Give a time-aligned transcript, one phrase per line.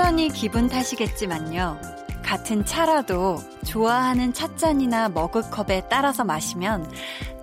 [0.00, 1.78] 순전히 기분 탓이겠지만요.
[2.22, 3.36] 같은 차라도
[3.66, 6.90] 좋아하는 찻잔이나 머그컵에 따라서 마시면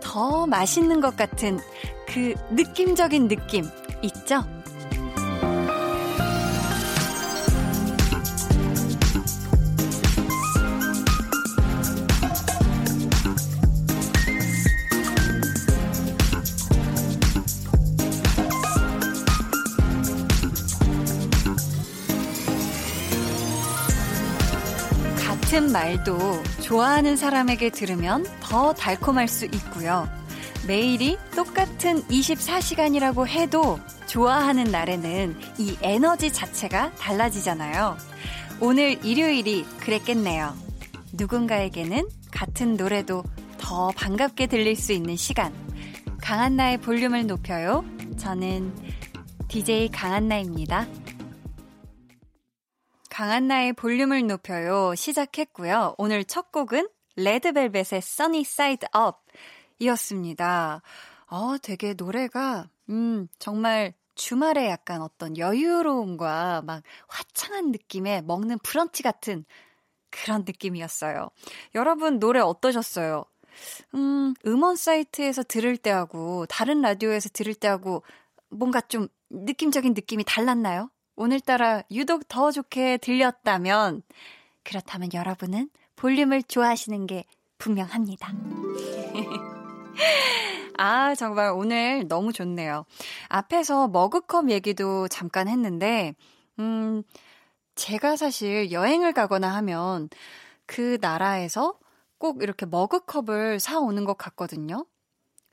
[0.02, 1.60] 더 맛있는 것 같은
[2.07, 3.64] 그 느낌적인 느낌
[4.02, 4.43] 있죠?
[25.71, 30.08] 말도 좋아하는 사람에게 들으면 더 달콤할 수 있고요.
[30.68, 37.98] 매일이 똑같은 24시간이라고 해도 좋아하는 날에는 이 에너지 자체가 달라지잖아요.
[38.59, 40.53] 오늘 일요일이 그랬겠네요.
[41.14, 43.23] 누군가에게는 같은 노래도
[43.58, 45.53] 더 반갑게 들릴 수 있는 시간.
[46.22, 47.86] 강한나의 볼륨을 높여요.
[48.17, 48.73] 저는
[49.47, 50.88] DJ 강한나입니다.
[53.17, 55.95] 강한나의 볼륨을 높여요 시작했고요.
[55.97, 59.17] 오늘 첫 곡은 레드벨벳의 Sunny Side Up
[59.79, 60.83] 이었습니다.
[61.25, 69.45] 어, 되게 노래가, 음, 정말 주말에 약간 어떤 여유로움과 막 화창한 느낌의 먹는 브런치 같은
[70.11, 71.31] 그런 느낌이었어요.
[71.73, 73.25] 여러분 노래 어떠셨어요?
[73.95, 78.03] 음, 음원 사이트에서 들을 때하고 다른 라디오에서 들을 때하고
[78.49, 80.91] 뭔가 좀 느낌적인 느낌이 달랐나요?
[81.17, 84.03] 오늘따라 유독 더 좋게 들렸다면,
[84.63, 87.25] 그렇다면 여러분은 볼륨을 좋아하시는 게
[87.57, 88.31] 분명합니다.
[90.77, 92.85] 아, 정말 오늘 너무 좋네요.
[93.29, 96.13] 앞에서 머그컵 얘기도 잠깐 했는데,
[96.59, 97.01] 음,
[97.73, 100.09] 제가 사실 여행을 가거나 하면
[100.67, 101.79] 그 나라에서
[102.19, 104.85] 꼭 이렇게 머그컵을 사오는 것 같거든요.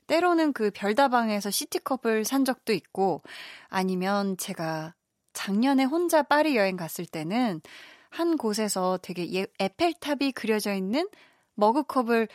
[0.05, 3.23] 때로는 그 별다방에서 시티컵을 산 적도 있고,
[3.67, 4.93] 아니면 제가
[5.35, 7.61] 작년에 혼자 파리 여행 갔을 때는
[8.09, 11.07] 한 곳에서 되게 예, 에펠탑이 그려져 있는
[11.55, 12.27] 머그컵을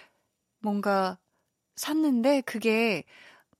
[0.60, 1.18] 뭔가
[1.76, 3.04] 샀는데 그게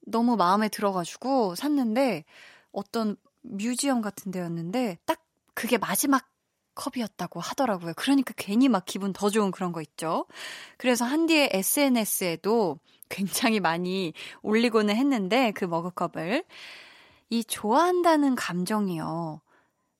[0.07, 2.25] 너무 마음에 들어가지고 샀는데
[2.73, 5.25] 어떤 뮤지엄 같은 데였는데 딱
[5.55, 6.29] 그게 마지막
[6.75, 7.95] 컵이었다고 하더라고요.
[7.97, 10.27] 그러니까 괜히 막 기분 더 좋은 그런 거 있죠.
[10.77, 12.79] 그래서 한디의 SNS에도
[13.09, 14.13] 굉장히 많이
[14.43, 16.45] 올리고는 했는데 그 머그컵을
[17.31, 19.41] 이 좋아한다는 감정이요.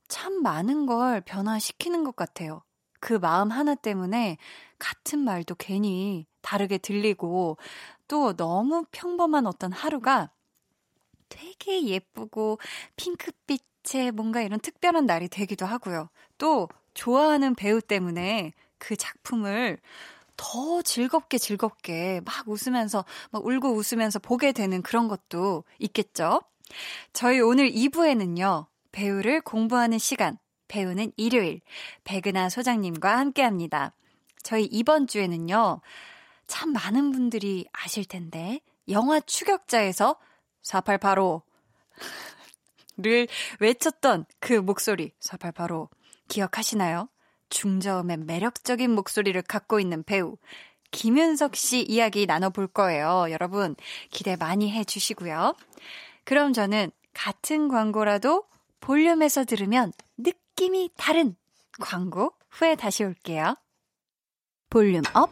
[0.09, 2.63] 참 많은 걸 변화시키는 것 같아요.
[2.99, 4.37] 그 마음 하나 때문에
[4.79, 7.57] 같은 말도 괜히 다르게 들리고
[8.09, 10.31] 또 너무 평범한 어떤 하루가
[11.29, 12.59] 되게 예쁘고
[12.97, 16.11] 핑크빛의 뭔가 이런 특별한 날이 되기도 하고요.
[16.37, 19.79] 또 좋아하는 배우 때문에 그 작품을
[20.37, 26.41] 더 즐겁게 즐겁게 막 웃으면서 막 울고 웃으면서 보게 되는 그런 것도 있겠죠.
[27.13, 30.39] 저희 오늘 2부에는요, 배우를 공부하는 시간,
[30.69, 31.61] 배우는 일요일,
[32.05, 33.95] 백은하 소장님과 함께 합니다.
[34.43, 35.81] 저희 이번 주에는요,
[36.47, 40.17] 참 많은 분들이 아실 텐데, 영화 추격자에서
[40.63, 41.43] 4885
[43.03, 43.29] 를
[43.61, 45.89] 외쳤던 그 목소리, 4885.
[46.29, 47.09] 기억하시나요?
[47.49, 50.37] 중저음의 매력적인 목소리를 갖고 있는 배우,
[50.91, 53.27] 김윤석 씨 이야기 나눠볼 거예요.
[53.31, 53.75] 여러분,
[54.11, 55.55] 기대 많이 해 주시고요.
[56.25, 58.45] 그럼 저는 같은 광고라도
[58.81, 61.37] 볼륨에서 들으면 느낌이 다른
[61.81, 63.55] 광고 후에 다시 올게요.
[64.69, 65.31] volume up,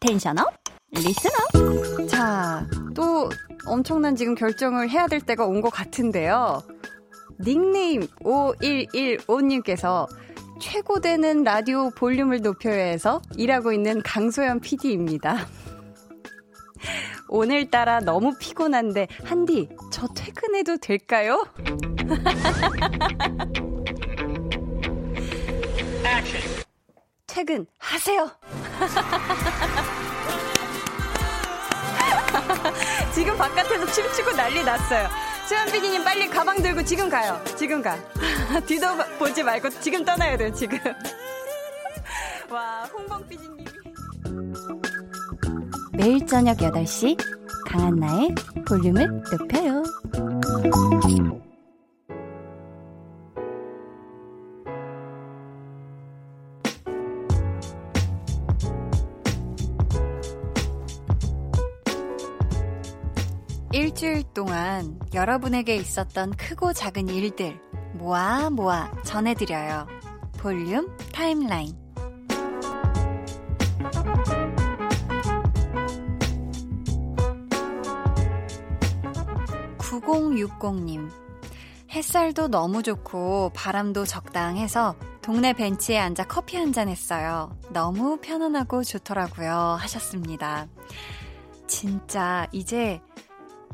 [0.00, 0.52] tension up,
[0.92, 2.08] listen up.
[2.08, 3.28] 자, 또
[3.66, 6.62] 엄청난 지금 결정을 해야 될 때가 온 것 같은데요.
[7.40, 10.06] 닉네임 5115님께서
[10.60, 15.46] 최고되는 라디오 볼륨을 높여야 해서 일하고 있는 강소연 PD입니다.
[17.28, 21.42] 오늘따라 너무 피곤한데, 한디, 저 퇴근해도 될까요?
[27.26, 28.30] 퇴근 하세요!
[33.14, 35.08] 지금 바깥에서 춤추고 난리 났어요.
[35.48, 37.42] 수현 PD님 빨리 가방 들고 지금 가요.
[37.56, 37.96] 지금 가.
[38.66, 38.86] 뒤도
[39.18, 40.78] 보지 말고 지금 떠나야 돼요, 지금.
[42.50, 43.75] 와, 홍범 PD님이.
[46.06, 47.18] 매일 저녁 8시
[47.66, 48.32] 강한나의
[48.64, 49.82] 볼륨을 높여요.
[63.72, 67.58] 일주일 동안 여러분에게 있었던 크고 작은 일들
[67.94, 69.88] 모아 모아 전해드려요.
[70.38, 71.85] 볼륨 타임라인.
[79.86, 81.10] 9060님.
[81.90, 87.56] 햇살도 너무 좋고 바람도 적당해서 동네 벤치에 앉아 커피 한 잔 했어요.
[87.70, 89.76] 너무 편안하고 좋더라고요.
[89.80, 90.66] 하셨습니다.
[91.68, 93.00] 진짜 이제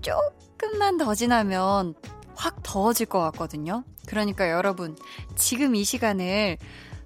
[0.02, 1.94] 조금만 더 지나면
[2.34, 3.84] 확 더워질 것 같거든요.
[4.06, 4.96] 그러니까 여러분,
[5.36, 6.58] 지금 이 시간을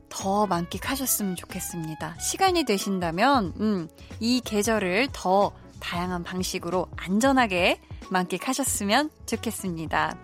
[0.08, 2.18] 더 만끽하셨으면 좋겠습니다.
[2.18, 3.88] 시간이 되신다면, 음,
[4.20, 5.52] 이 계절을 더
[5.86, 7.80] 다양한 방식으로 안전하게
[8.10, 10.18] 만끽하셨으면 좋겠습니다.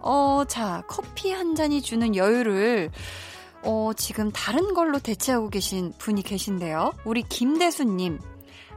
[0.00, 2.90] 어, 자, 커피 한 잔이 주는 여유를,
[3.62, 6.92] 어, 지금 다른 걸로 대체하고 계신 분이 계신데요.
[7.04, 8.18] 우리 김대수님.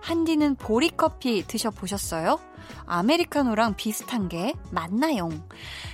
[0.02, 2.40] 한디는 보리커피 드셔보셨어요?
[2.86, 5.30] 아메리카노랑 비슷한 게 맞나요?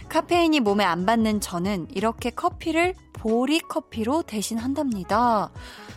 [0.09, 5.51] 카페인이 몸에 안 받는 저는 이렇게 커피를 보리커피로 대신한답니다.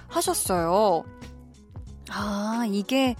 [0.08, 1.04] 하셨어요.
[2.10, 3.16] 아, 이게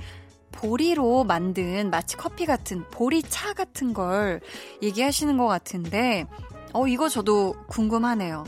[0.58, 4.40] 보리로 만든 마치 커피 같은 보리차 같은 걸
[4.82, 6.26] 얘기하시는 것 같은데,
[6.72, 8.44] 어, 이거 저도 궁금하네요.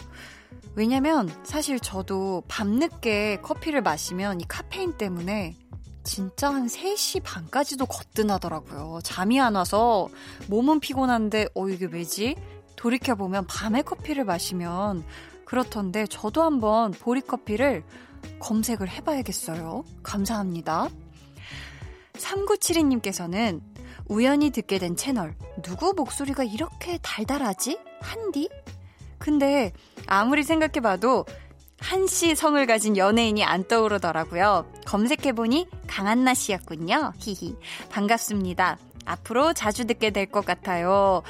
[0.75, 5.57] 왜냐면 사실 저도 밤늦게 커피를 마시면 이 카페인 때문에
[6.03, 8.99] 진짜 한 3시 반까지도 거뜬하더라고요.
[9.05, 10.09] 잠이 안 와서
[10.49, 12.35] 몸은 피곤한데, 어, 이게 왜지?
[12.75, 15.05] 돌이켜보면 밤에 커피를 마시면
[15.45, 17.85] 그렇던데 저도 한번 보리커피를
[18.41, 19.85] 검색을 해봐야겠어요.
[20.03, 20.89] 감사합니다.
[22.21, 23.61] 3972님께서는
[24.09, 27.79] 우연히 듣게 된 채널, 누구 목소리가 이렇게 달달하지?
[28.01, 28.49] 한디?
[29.19, 29.73] 근데
[30.07, 31.27] 아무리 생각해봐도
[31.79, 34.71] 한씨 성을 가진 연예인이 안 떠오르더라고요.
[34.87, 37.13] 검색해보니 강한나 씨였군요.
[37.19, 37.57] 히히.
[37.91, 38.79] 반갑습니다.
[39.07, 41.23] 앞으로 자주 듣게 될 것 같아요.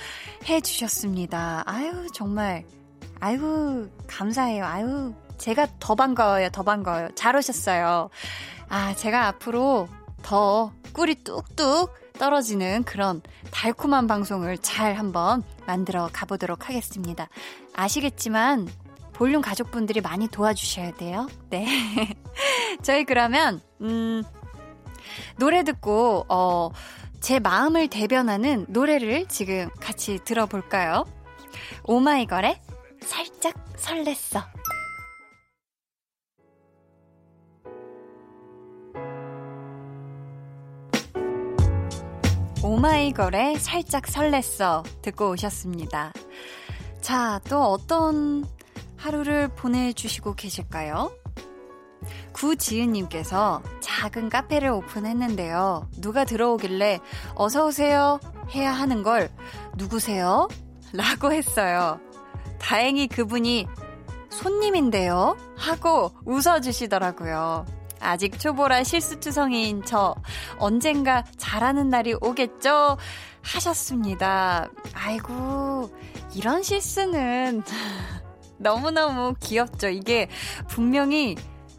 [0.48, 1.62] 해주셨습니다.
[1.66, 2.64] 아유, 정말.
[3.20, 4.64] 아유, 감사해요.
[4.64, 6.48] 아유, 제가 더 반가워요.
[6.50, 7.08] 더 반가워요.
[7.14, 8.10] 잘 오셨어요.
[8.68, 9.88] 아, 제가 앞으로
[10.22, 17.28] 더 꿀이 뚝뚝 떨어지는 그런 달콤한 방송을 잘 한번 만들어 가보도록 하겠습니다.
[17.74, 18.68] 아시겠지만
[19.12, 21.28] 볼륨 가족분들이 많이 도와주셔야 돼요.
[21.50, 21.66] 네.
[22.82, 24.22] 저희 그러면, 음,
[25.36, 26.70] 노래 듣고, 어,
[27.20, 31.04] 제 마음을 대변하는 노래를 지금 같이 들어볼까요?
[31.84, 32.60] 오마이걸의
[33.02, 34.59] 살짝 설렜어.
[42.62, 46.12] 오마이걸의 살짝 설렜어 듣고 오셨습니다.
[47.00, 48.44] 자, 또 어떤
[48.96, 51.10] 하루를 보내주시고 계실까요?
[52.32, 55.88] 구지은님께서 작은 카페를 오픈했는데요.
[55.98, 57.00] 누가 들어오길래
[57.34, 58.20] 어서오세요
[58.54, 59.30] 해야 하는 걸
[59.76, 60.48] 누구세요?
[60.92, 61.98] 라고 했어요.
[62.58, 63.66] 다행히 그분이
[64.28, 65.36] 손님인데요?
[65.56, 67.79] 하고 웃어주시더라고요.
[68.00, 70.14] 아직 초보라 실수투성이인 저
[70.58, 72.96] 언젠가 잘하는 날이 오겠죠?
[73.42, 74.68] 하셨습니다.
[74.94, 75.90] 아이고,
[76.34, 77.62] 이런 실수는
[78.58, 79.88] 너무너무 귀엽죠.
[79.88, 80.28] 이게
[80.68, 81.36] 분명히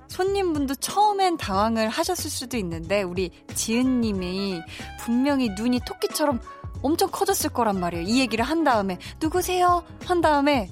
[0.07, 4.61] 손님분도 처음엔 당황을 하셨을 수도 있는데 우리 지은님이
[4.99, 6.41] 분명히 눈이 토끼처럼
[6.81, 8.03] 엄청 커졌을 거란 말이에요.
[8.05, 9.83] 이 얘기를 한 다음에 누구세요?
[10.05, 10.69] 한 다음에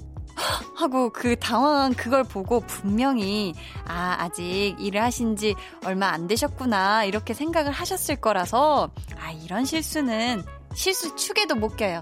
[0.74, 3.54] 하고 그 당황한 그걸 보고 분명히
[3.86, 10.42] 아 아직 일을 하신 지 얼마 안 되셨구나 이렇게 생각을 하셨을 거라서 아 이런 실수는
[10.74, 12.00] 실수 축에도 못 껴요.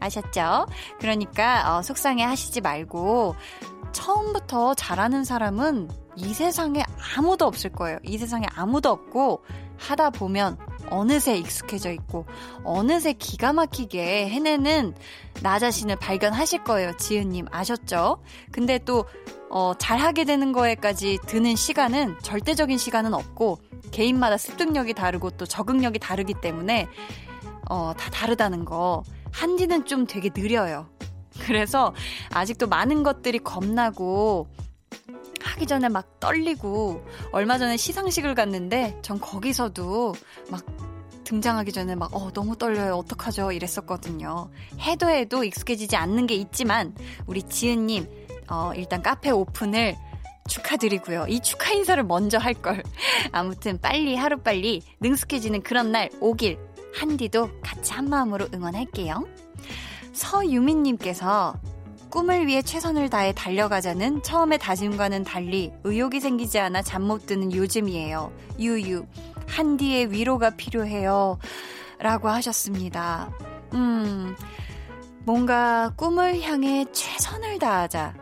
[0.00, 0.66] 아셨죠?
[1.00, 3.34] 그러니까 어, 속상해 하시지 말고
[3.92, 6.84] 처음부터 잘하는 사람은 이 세상에
[7.16, 7.98] 아무도 없을 거예요.
[8.02, 9.42] 이 세상에 아무도 없고
[9.78, 10.58] 하다 보면
[10.90, 12.26] 어느새 익숙해져 있고
[12.64, 14.94] 어느새 기가 막히게 해내는
[15.42, 16.96] 나 자신을 발견하실 거예요.
[16.96, 18.22] 지은님 아셨죠?
[18.52, 19.04] 근데 또
[19.48, 23.58] 어, 잘하게 되는 거에까지 드는 시간은 절대적인 시간은 없고
[23.90, 26.88] 개인마다 습득력이 다르고 또 적응력이 다르기 때문에
[27.68, 29.02] 어, 다 다르다는 거
[29.32, 30.88] 한디는 좀 되게 느려요.
[31.40, 31.94] 그래서
[32.32, 34.48] 아직도 많은 것들이 겁나고
[35.46, 40.14] 하기 전에 막 떨리고 얼마 전에 시상식을 갔는데 전 거기서도
[40.50, 40.64] 막
[41.24, 42.96] 등장하기 전에 막 어, 너무 떨려요.
[42.96, 43.52] 어떡하죠?
[43.52, 44.50] 이랬었거든요.
[44.80, 46.94] 해도 해도 익숙해지지 않는 게 있지만
[47.26, 48.06] 우리 지은님
[48.48, 49.96] 어, 일단 카페 오픈을
[50.48, 51.26] 축하드리고요.
[51.28, 52.82] 이 축하 인사를 먼저 할 걸.
[53.32, 56.58] 아무튼 빨리 하루빨리 능숙해지는 그런 날 오길
[56.94, 59.26] 한디도 같이 한 마음으로 응원할게요.
[60.12, 61.58] 서유민님께서
[62.10, 68.32] 꿈을 위해 최선을 다해 달려가자는 처음의 다짐과는 달리 의욕이 생기지 않아 잠 못 드는 요즘이에요.
[68.58, 69.06] 유유,
[69.46, 71.38] 한디의 위로가 필요해요.
[71.98, 73.30] 라고 하셨습니다.
[73.74, 74.34] 음,
[75.24, 78.14] 뭔가 꿈을 향해 최선을 다하자.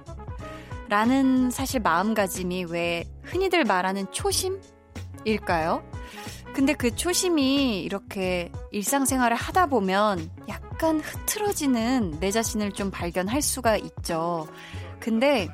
[0.88, 5.82] 라는 사실 마음가짐이 왜 흔히들 말하는 초심일까요?
[6.52, 10.63] 근데 그 초심이 이렇게 일상생활을 하다 보면 약간
[11.00, 14.46] 흐트러지는 내 자신을 좀 발견할 수가 있죠.
[15.00, 15.48] 근데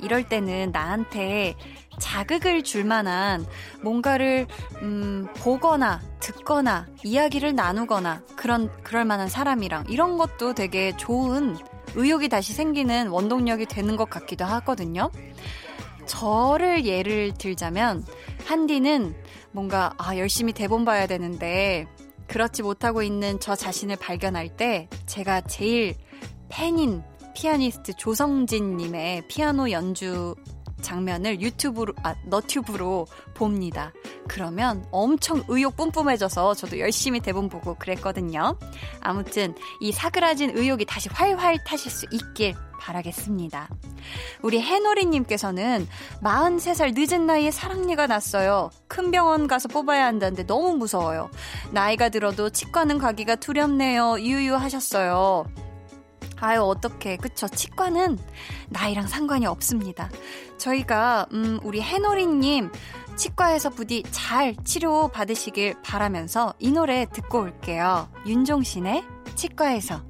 [0.00, 1.56] 이럴 때는 나한테
[1.98, 3.44] 자극을 줄 만한
[3.82, 4.46] 뭔가를
[4.82, 11.56] 음, 보거나 듣거나 이야기를 나누거나 그런 그럴 만한 사람이랑 이런 것도 되게 좋은
[11.94, 15.10] 의욕이 다시 생기는 원동력이 되는 것 같기도 하거든요.
[16.06, 18.04] 저를 예를 들자면
[18.46, 19.14] 한디는
[19.52, 21.86] 뭔가 아 열심히 대본 봐야 되는데
[22.28, 25.94] 그렇지 못하고 있는 저 자신을 발견할 때 제가 제일
[26.48, 27.02] 팬인
[27.34, 30.34] 피아니스트 조성진님의 피아노 연주
[30.80, 33.92] 장면을 유튜브로, 아, 너튜브로 봅니다.
[34.28, 38.56] 그러면 엄청 의욕 뿜뿜해져서 저도 열심히 대본 보고 그랬거든요.
[39.00, 43.68] 아무튼 이 사그라진 의욕이 다시 활활 타실 수 있길 바라겠습니다.
[44.42, 45.88] 우리 해노리님께서는
[46.22, 48.70] 43살 늦은 나이에 사랑니가 났어요.
[48.86, 51.30] 큰 병원 가서 뽑아야 한다는데 너무 무서워요.
[51.72, 54.20] 나이가 들어도 치과는 가기가 두렵네요.
[54.20, 55.67] 유유하셨어요.
[56.40, 57.16] 아유, 어떡해.
[57.16, 57.48] 그쵸.
[57.48, 58.18] 치과는
[58.68, 60.08] 나이랑 상관이 없습니다.
[60.56, 62.70] 저희가, 음, 우리 해노리님,
[63.16, 68.08] 치과에서 부디 잘 치료 받으시길 바라면서 이 노래 듣고 올게요.
[68.26, 69.04] 윤종신의
[69.34, 70.02] 치과에서.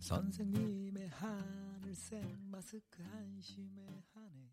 [0.00, 0.85] 선생님
[2.12, 3.82] 의 하늘색 마스크 한심해
[4.14, 4.46] 하네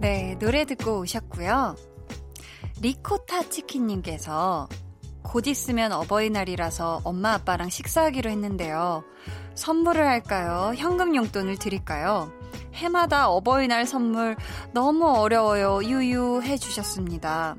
[0.00, 1.74] 네, 노래 듣고 오셨고요.
[2.80, 4.68] 리코타 치킨님께서
[5.22, 9.04] 곧 있으면 어버이날이라서 엄마 아빠랑 식사하기로 했는데요.
[9.54, 10.72] 선물을 할까요?
[10.76, 12.32] 현금 용돈을 드릴까요?
[12.74, 14.36] 해마다 어버이날 선물
[14.72, 15.82] 너무 어려워요.
[15.82, 17.56] 유유 해주셨습니다.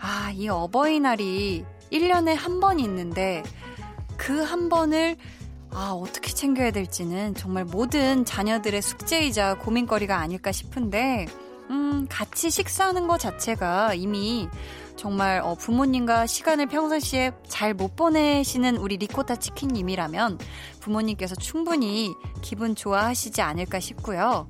[0.00, 3.42] 아, 이 어버이날이 1년에 한 번 있는데
[4.16, 5.16] 그 한 번을
[5.70, 11.26] 아, 어떻게 챙겨야 될지는 정말 모든 자녀들의 숙제이자 고민거리가 아닐까 싶은데
[11.70, 14.48] 음, 같이 식사하는 것 자체가 이미
[14.96, 20.38] 정말 어, 부모님과 시간을 평상시에 잘 못 보내시는 우리 리코타 치킨님이라면
[20.80, 24.48] 부모님께서 충분히 기분 좋아하시지 않을까 싶고요.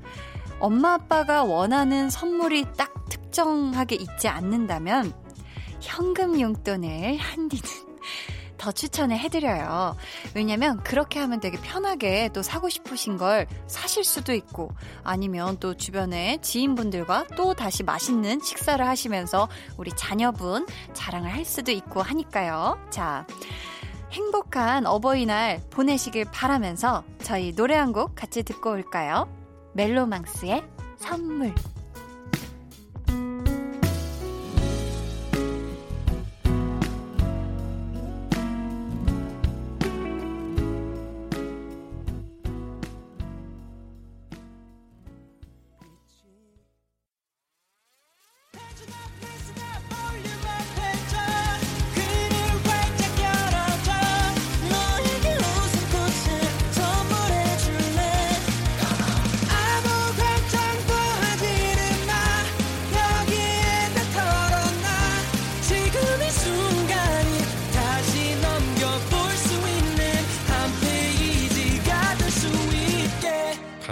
[0.61, 5.13] 엄마 아빠가 원하는 선물이 딱 특정하게 있지 않는다면
[5.81, 7.63] 현금 용돈을 한디는
[8.59, 9.97] 더 추천을 해드려요.
[10.35, 14.71] 왜냐면 그렇게 하면 되게 편하게 또 사고 싶으신 걸 사실 수도 있고
[15.05, 22.03] 아니면 또 주변에 지인분들과 또 다시 맛있는 식사를 하시면서 우리 자녀분 자랑을 할 수도 있고
[22.03, 22.79] 하니까요.
[22.91, 23.27] 자.
[24.11, 29.29] 행복한 어버이날 보내시길 바라면서 저희 노래 한 곡 같이 듣고 올까요?
[29.75, 30.65] 멜로망스의
[30.97, 31.55] 선물.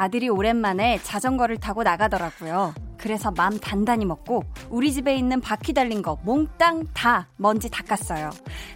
[0.00, 2.72] 아들이 오랜만에 자전거를 타고 나가더라고요.
[2.96, 8.30] 그래서 맘 단단히 먹고 우리 집에 있는 바퀴 달린 거 몽땅 다 먼지 닦았어요.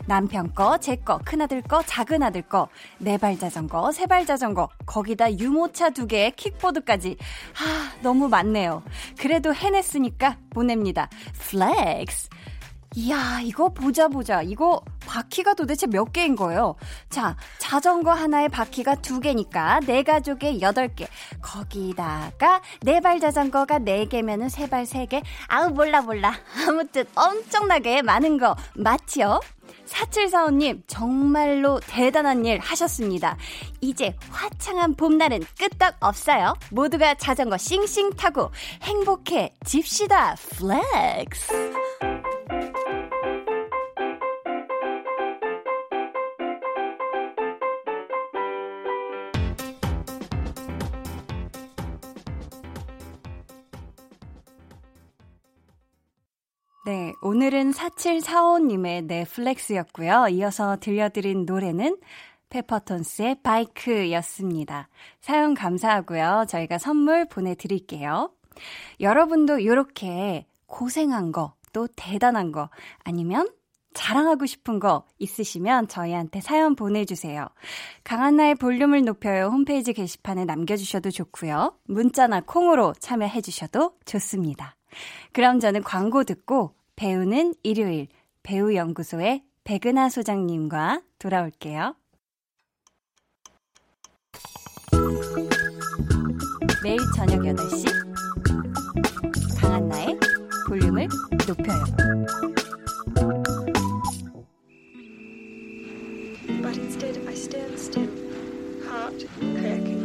[0.07, 5.39] 남편 거, 제 거, 큰아들 거, 작은아들 거, 네 발 자전거, 세 발 자전거, 거기다
[5.39, 7.17] 유모차 두 개에 킥보드까지.
[7.59, 8.83] 아, 너무 많네요.
[9.19, 11.09] 그래도 해냈으니까 보냅니다.
[11.39, 12.29] flex.
[12.97, 14.43] 이야, 이거 보자 보자.
[14.43, 16.77] 이거 바퀴가 도대체 몇 개인 거예요?
[17.11, 21.09] 자, 자전거 하나에 바퀴가 두 개니까 네 가족에 여덟 개.
[21.43, 25.23] 거기다가 네 발 자전거가 네 개면은 세 발 세 개.
[25.49, 26.35] 아우 몰라 몰라.
[26.69, 29.41] 아무튼 엄청나게 많은 거 맞지요?
[29.87, 33.37] 4745님, 정말로 대단한 일 하셨습니다.
[33.81, 36.55] 이제 화창한 봄날은 끄떡 없어요.
[36.71, 38.51] 모두가 자전거 씽씽 타고
[38.83, 40.37] 행복해 집시다.
[40.57, 41.75] flex.
[56.87, 60.29] 네, 오늘은 4745님의 넷플렉스였고요.
[60.33, 61.97] 이어서 들려드린 노래는
[62.51, 64.91] 페퍼톤스의 바이크였습니다.
[65.23, 66.45] 사연 감사하고요.
[66.47, 68.31] 저희가 선물 보내드릴게요.
[69.01, 72.69] 여러분도 이렇게 고생한 거, 또 대단한 거,
[73.03, 73.49] 아니면
[73.95, 77.49] 자랑하고 싶은 거 있으시면 저희한테 사연 보내주세요.
[78.03, 81.79] 강한나의 볼륨을 높여요 홈페이지 게시판에 남겨주셔도 좋고요.
[81.85, 84.77] 문자나 콩으로 참여해주셔도 좋습니다.
[85.33, 88.09] 그럼 저는 광고 듣고 배우는 일요일
[88.43, 91.97] 배우연구소의 백은하 소장님과 돌아올게요.
[96.83, 97.87] 매일 저녁 8시
[99.59, 100.19] 강한나의
[100.69, 101.09] 볼륨을
[101.49, 101.85] 높여요.
[106.63, 108.11] But instead I stand still,
[108.87, 110.05] heart cracking.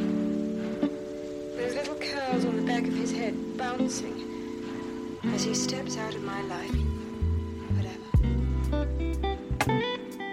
[1.57, 4.28] Those little curls on the back of his head bouncing.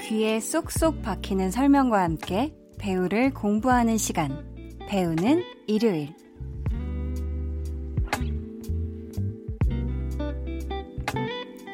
[0.03, 4.45] 귀에 쏙쏙 박히는 설명과 함께 배우를 공부하는 시간.
[4.89, 6.15] 배우는 일요일.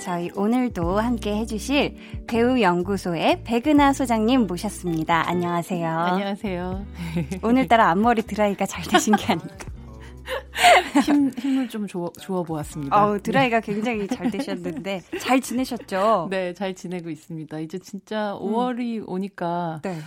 [0.00, 5.28] 저희 오늘도 함께 해주실 배우연구소의 백은하 소장님 모셨습니다.
[5.28, 5.88] 안녕하세요.
[5.88, 6.86] 안녕하세요.
[7.44, 9.71] 오늘따라 앞머리 드라이가 잘 되신 게 아닐까.
[11.04, 13.04] 힘, 힘을 좀 주어, 주어 보았습니다.
[13.04, 13.72] 어, 드라이가 네.
[13.72, 16.28] 굉장히 잘 되셨는데, 잘 지내셨죠?
[16.30, 17.58] 네, 잘 지내고 있습니다.
[17.60, 19.04] 이제 진짜 5월이 음.
[19.08, 19.98] 오니까, 네.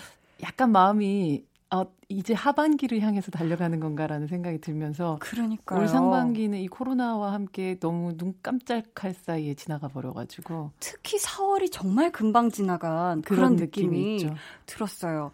[0.44, 5.80] 약간 마음이, 어, 이제 하반기를 향해서 달려가는 건가라는 생각이 들면서 그러니까요.
[5.80, 12.52] 올 상반기는 이 코로나와 함께 너무 눈 깜짝할 사이에 지나가 버려가지고 특히 4월이 정말 금방
[12.52, 14.34] 지나간 그런, 그런 느낌이, 느낌이
[14.68, 15.32] 들었어요.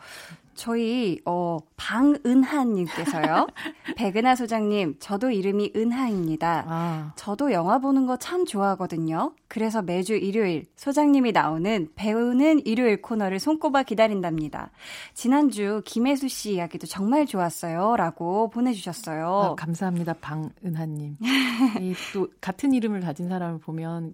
[0.62, 3.48] 저희 어 방은하 님께서요.
[3.98, 6.66] 백은하 소장님, 저도 이름이 은하입니다.
[6.68, 7.14] 아.
[7.16, 9.34] 저도 영화 보는 거 참 좋아하거든요.
[9.48, 14.70] 그래서 매주 일요일 소장님이 나오는 배우는 일요일 코너를 손꼽아 기다린답니다.
[15.16, 19.28] 지난주 김혜수 씨 이야기도 정말 좋았어요라고 보내 주셨어요.
[19.28, 20.14] 아, 감사합니다.
[20.22, 21.18] 방은하 님.
[22.14, 24.14] 또 같은 이름을 가진 사람을 보면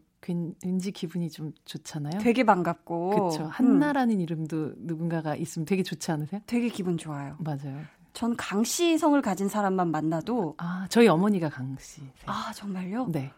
[0.65, 2.19] 왠지 기분이 좀 좋잖아요.
[2.19, 3.10] 되게 반갑고.
[3.12, 3.45] 그렇죠.
[3.45, 4.21] 한나라는 음.
[4.21, 6.41] 이름도 누군가가 있으면 되게 좋지 않으세요?
[6.47, 7.38] 되게 기분 좋아요.
[7.39, 7.82] 맞아요.
[8.13, 12.01] 전 강씨 성을 가진 사람만 만나도 아 저희 어머니가 강씨.
[12.25, 13.08] 아 정말요?
[13.12, 13.32] 네.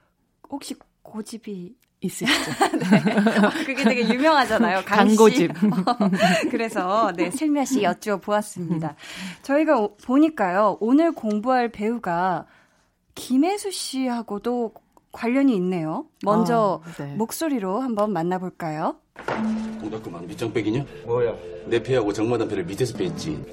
[0.50, 2.52] 혹시 고집이 있으시죠?
[2.90, 3.14] 네.
[3.46, 4.84] 어, 그게 되게 유명하잖아요.
[4.88, 5.52] 강고집.
[6.50, 8.96] 그래서 네 슬며시 여쭈어 보았습니다.
[9.42, 12.46] 저희가 보니까요 오늘 공부할 배우가
[13.16, 14.74] 김혜수 씨하고도
[15.20, 16.06] 관련이 있네요.
[16.24, 17.14] 먼저 아, 네.
[17.16, 18.96] 목소리로 한번 만나볼까요?
[19.82, 20.86] 동작그만 밑장빼기냐?
[21.06, 21.36] 뭐야?
[21.66, 23.44] 내 패하고 정마단 패를 밑에서 뺐지.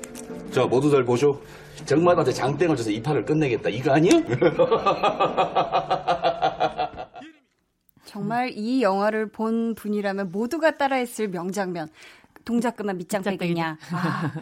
[0.52, 1.42] 자 모두들 보쇼.
[1.84, 3.68] 정마단한테 장땡을 줘서 이 판을 끝내겠다.
[3.68, 4.12] 이거 아니야?
[8.04, 11.88] 정말 이 영화를 본 분이라면 모두가 따라했을 명장면.
[12.44, 13.76] 동작 그만 밑장 빼기냐.
[13.90, 14.32] 아,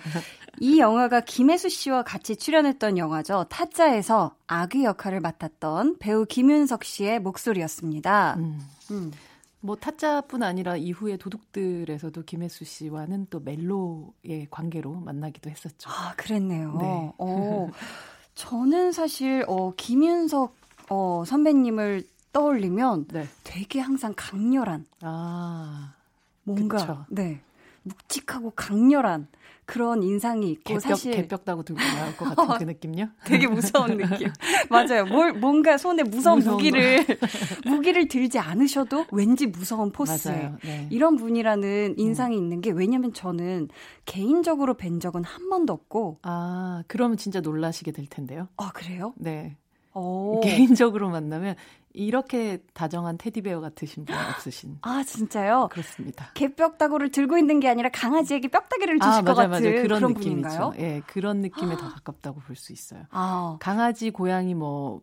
[0.61, 3.47] 이 영화가 김혜수 씨와 같이 출연했던 영화죠.
[3.49, 8.35] 타짜에서 아귀 역할을 맡았던 배우 김윤석 씨의 목소리였습니다.
[8.38, 8.61] 음.
[8.90, 9.12] 음.
[9.61, 15.88] 뭐 타짜뿐 아니라 이후에 도둑들에서도 김혜수 씨와는 또 멜로의 관계로 만나기도 했었죠.
[15.90, 16.77] 아, 그랬네요.
[16.79, 17.12] 네.
[17.17, 17.71] 어,
[18.35, 20.55] 저는 사실 어 김윤석
[20.90, 23.27] 어 선배님을 떠올리면 네.
[23.43, 25.95] 되게 항상 강렬한 아.
[26.43, 27.07] 뭔가 그쵸.
[27.09, 27.40] 네.
[27.85, 29.29] 묵직하고 강렬한
[29.66, 33.09] 그런 인상이 있고 개벽, 사실 개벽 다고 들고 나올 것 같은 그 느낌요?
[33.24, 34.29] 되게 무서운 느낌.
[34.70, 35.05] 맞아요.
[35.07, 37.05] 뭘 뭔가 손에 무서운, 무서운 무기를
[37.66, 40.29] 무기를 들지 않으셔도 왠지 무서운 포스.
[40.62, 40.88] 네.
[40.90, 42.42] 이런 분이라는 인상이 음.
[42.42, 43.68] 있는 게 왜냐면 저는
[44.05, 48.48] 개인적으로 뵌 적은 한 번도 없고 아, 그러면 진짜 놀라시게 될 텐데요.
[48.57, 49.14] 아, 그래요?
[49.16, 49.57] 네.
[49.94, 50.40] 오.
[50.40, 51.55] 개인적으로 만나면
[51.95, 54.79] 이렇게 다정한 테디베어 같으신 분 없으신.
[54.83, 55.69] 아 진짜요?
[55.71, 56.31] 그렇습니다.
[56.35, 59.83] 개뼈다구를 들고 있는 게 아니라 강아지에게 뼈다귀를 주실 아, 맞아, 것 같은 맞아.
[59.83, 60.73] 그런 그런 느낌인가요?
[60.77, 63.05] 예, 네, 그런 느낌에 더 가깝다고 볼 수 있어요.
[63.11, 63.57] 아.
[63.61, 65.03] 강아지, 고양이 뭐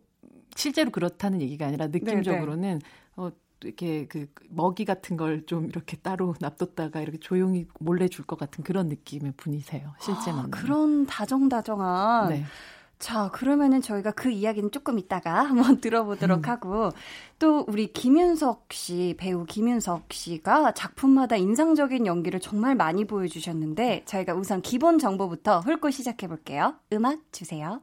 [0.54, 2.78] 실제로 그렇다는 얘기가 아니라 느낌적으로는 네네.
[3.16, 3.30] 어,
[3.64, 8.62] 이렇게 그 먹이 같은 걸 좀 이렇게 따로 놔뒀다가 이렇게 조용히 몰래 줄 것 같은
[8.64, 9.94] 그런 느낌의 분이세요.
[9.98, 12.28] 실제 만 아, 그런 다정다정한.
[12.28, 12.44] 네.
[13.02, 16.48] 자, 그러면은 저희가 그 이야기는 조금 이따가 한번 들어보도록 음.
[16.48, 16.90] 하고
[17.40, 24.62] 또 우리 김윤석 씨, 배우 김윤석 씨가 작품마다 인상적인 연기를 정말 많이 보여주셨는데 저희가 우선
[24.62, 26.76] 기본 정보부터 훑고 시작해 볼게요.
[26.92, 27.80] 음악 주세요.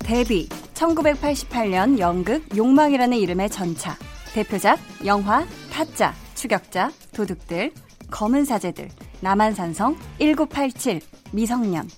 [0.00, 3.96] 데뷔 1988년 연극 욕망이라는 이름의 전차
[4.34, 7.72] 대표작 영화 타짜 추격자 도둑들
[8.10, 11.00] 검은 사제들 남한산성 1987
[11.32, 11.88] 미성년.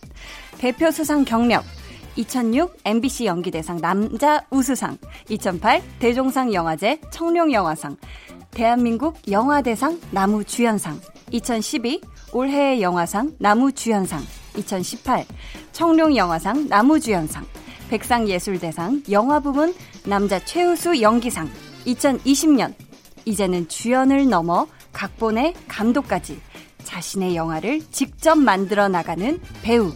[0.58, 1.64] 대표 수상 경력
[2.16, 7.96] 2006 MBC 연기대상 남자 우수상, 2008 대종상 영화제 청룡영화상,
[8.50, 11.00] 대한민국 영화대상 나무주연상,
[11.30, 12.00] 2012
[12.32, 14.20] 올해의 영화상 나무주연상,
[14.56, 15.24] 2018
[15.70, 17.46] 청룡영화상 나무주연상,
[17.88, 21.48] 백상예술대상 영화부문 남자 최우수 연기상,
[21.86, 22.74] 2020년
[23.24, 26.40] 이제는 주연을 넘어 각본의 감독까지
[26.92, 29.92] 자신의 영화를 직접 만들어 나가는 배우.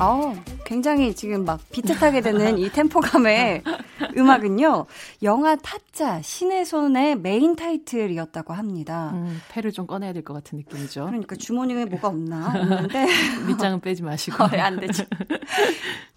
[0.00, 3.62] 어, 굉장히 지금 막 비뜻하게 되는 이 템포감의
[4.16, 4.86] 음악은요,
[5.22, 9.10] 영화 타짜, 신의 손의 메인 타이틀이었다고 합니다.
[9.12, 11.04] 음, 패를 좀 꺼내야 될 것 같은 느낌이죠.
[11.04, 12.46] 그러니까 주머니에 뭐가 없나?
[12.56, 13.06] 없는데.
[13.46, 14.40] 밑장은 빼지 마시고.
[14.42, 15.04] 어, 안 되죠.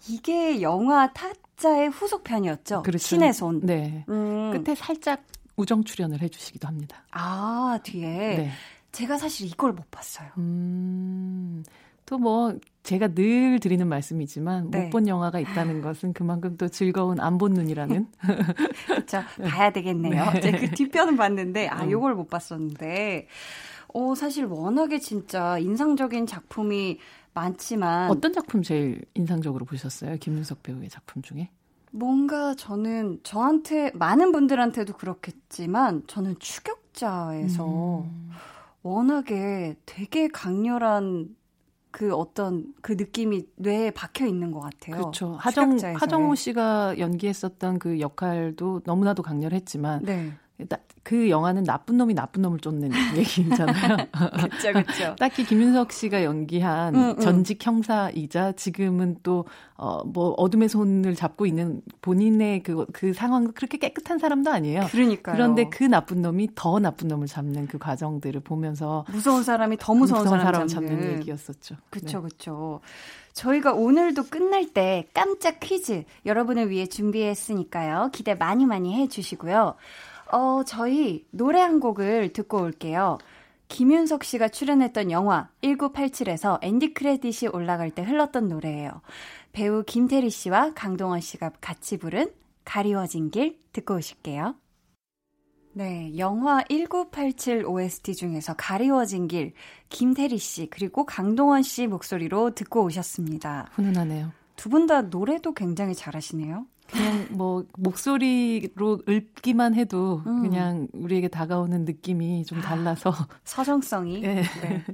[0.08, 2.84] 이게 영화 타짜의 후속편이었죠.
[2.84, 3.06] 그렇죠.
[3.06, 3.60] 신의 손.
[3.60, 4.06] 네.
[4.08, 4.50] 음.
[4.64, 5.20] 끝에 살짝
[5.56, 7.04] 우정 출연을 해주시기도 합니다.
[7.12, 8.06] 아, 뒤에.
[8.08, 8.50] 네.
[8.92, 10.28] 제가 사실 이걸 못 봤어요.
[10.38, 11.62] 음,
[12.06, 14.82] 또 뭐 제가 늘 드리는 말씀이지만 네.
[14.84, 18.06] 못본 영화가 있다는 것은 그만큼 또 즐거운 안 본 눈이라는.
[18.86, 19.22] 그렇죠.
[19.48, 20.30] 봐야 되겠네요.
[20.32, 20.52] 네.
[20.52, 22.16] 그 뒷편은 봤는데 아 요걸 음.
[22.18, 23.26] 못 봤었는데.
[23.96, 26.98] 어 사실 워낙에 진짜 인상적인 작품이
[27.32, 30.16] 많지만 어떤 작품 제일 인상적으로 보셨어요?
[30.18, 31.48] 김윤석 배우의 작품 중에?
[31.94, 38.30] 뭔가 저는 저한테 많은 분들한테도 그렇겠지만 저는 추격자에서 음.
[38.82, 41.36] 워낙에 되게 강렬한
[41.92, 44.96] 그 어떤 그 느낌이 뇌에 박혀 있는 것 같아요.
[44.96, 45.36] 그렇죠.
[45.38, 50.32] 하정 하정우 씨가 연기했었던 그 역할도 너무나도 강렬했지만 네.
[51.02, 53.96] 그 영화는 나쁜 놈이 나쁜 놈을 쫓는 얘기잖아요.
[54.12, 55.16] 그렇죠, 그렇죠.
[55.20, 57.20] 딱히 김윤석 씨가 연기한 음, 음.
[57.20, 59.44] 전직 형사이자 지금은 또
[59.76, 64.86] 어 뭐 어둠의 손을 잡고 있는 본인의 그, 그 상황 그렇게 깨끗한 사람도 아니에요.
[64.90, 69.94] 그러니까 그런데 그 나쁜 놈이 더 나쁜 놈을 잡는 그 과정들을 보면서 무서운 사람이 더
[69.94, 71.76] 무서운, 무서운 사람, 사람 잡는 얘기였었죠.
[71.90, 72.22] 그렇죠, 네.
[72.22, 72.80] 그렇죠.
[73.32, 78.10] 저희가 오늘도 끝날 때 깜짝 퀴즈 여러분을 위해 준비했으니까요.
[78.12, 79.74] 기대 많이 많이 해주시고요.
[80.34, 83.18] 어, 저희 노래 한 곡을 듣고 올게요.
[83.68, 89.00] 김윤석 씨가 출연했던 영화 1987에서 엔디 크레딧이 올라갈 때 흘렀던 노래예요.
[89.52, 92.32] 배우 김태리 씨와 강동원 씨가 같이 부른
[92.64, 94.56] 가리워진 길 듣고 오실게요.
[95.76, 99.54] 네, 영화 1987 OST 중에서 가리워진 길,
[99.88, 103.68] 김태리 씨, 그리고 강동원 씨 목소리로 듣고 오셨습니다.
[103.72, 104.32] 훈훈하네요.
[104.56, 106.66] 두 분 다 노래도 굉장히 잘하시네요.
[106.94, 110.42] 그냥 뭐 목소리로 읊기만 해도 음.
[110.42, 113.12] 그냥 우리에게 다가오는 느낌이 좀 달라서
[113.44, 114.20] 서정성이.
[114.20, 114.42] 네.
[114.62, 114.84] 네.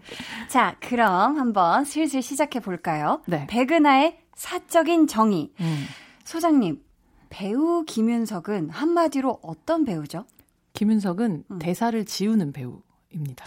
[0.49, 3.21] 자, 그럼 한번 슬슬 시작해 볼까요?
[3.27, 3.47] 네.
[3.49, 5.53] 백은하의 사적인 정의.
[5.61, 5.85] 음.
[6.25, 6.83] 소장님,
[7.29, 10.25] 배우 김윤석은 한마디로 어떤 배우죠?
[10.73, 11.59] 김윤석은 음.
[11.59, 13.45] 대사를 지우는 배우입니다.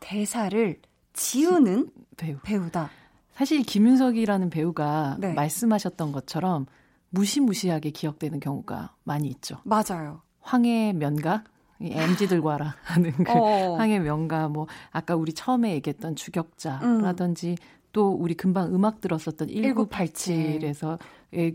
[0.00, 0.80] 대사를
[1.12, 2.38] 지우는 배우.
[2.42, 2.90] 배우다.
[3.34, 5.32] 사실 김윤석이라는 배우가 네.
[5.34, 6.66] 말씀하셨던 것처럼
[7.10, 9.56] 무시무시하게 기억되는 경우가 많이 있죠.
[9.64, 10.22] 맞아요.
[10.40, 11.44] 황해 면가
[11.80, 13.76] MZ들과 하는 그 어.
[13.76, 17.56] 황해 명가 뭐 아까 우리 처음에 얘기했던 주격자라든지 음.
[17.92, 20.98] 또 우리 금방 음악 들었었던 1987에서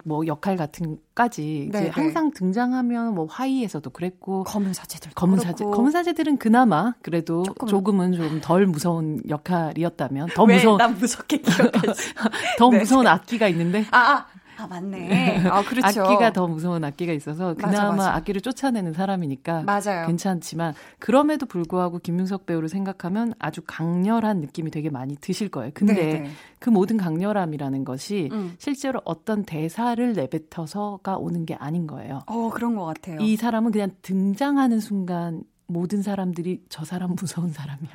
[0.03, 1.89] 뭐 역할 같은까지 이제 네, 네.
[1.89, 8.13] 항상 등장하면 뭐 화이에서도 그랬고 검은 사제들 검은 사제 검은 사제들은 그나마 그래도 조금은, 조금은
[8.13, 12.13] 좀 덜 무서운 역할이었다면 더 무서운 난 무섭게 기억했지
[12.57, 12.79] 더 네.
[12.79, 14.25] 무서운 악기가 있는데 아, 아.
[14.57, 15.47] 아, 맞네.
[15.49, 16.03] 아, 그렇죠.
[16.03, 18.15] 악기가 더 무서운 악기가 있어서 그나마 맞아, 맞아.
[18.15, 20.07] 악기를 쫓아내는 사람이니까 맞아요.
[20.07, 25.71] 괜찮지만 그럼에도 불구하고 김윤석 배우를 생각하면 아주 강렬한 느낌이 되게 많이 드실 거예요.
[25.73, 26.19] 근데 네네.
[26.19, 26.29] 네.
[26.59, 28.55] 그 모든 강렬함이라는 것이 음.
[28.57, 32.21] 실제로 어떤 대사를 내뱉어서가 오는 게 아닌 거예요.
[32.27, 33.19] 어, 그런 것 같아요.
[33.19, 37.91] 이 사람은 그냥 등장하는 순간 모든 사람들이 저 사람 무서운 사람이야.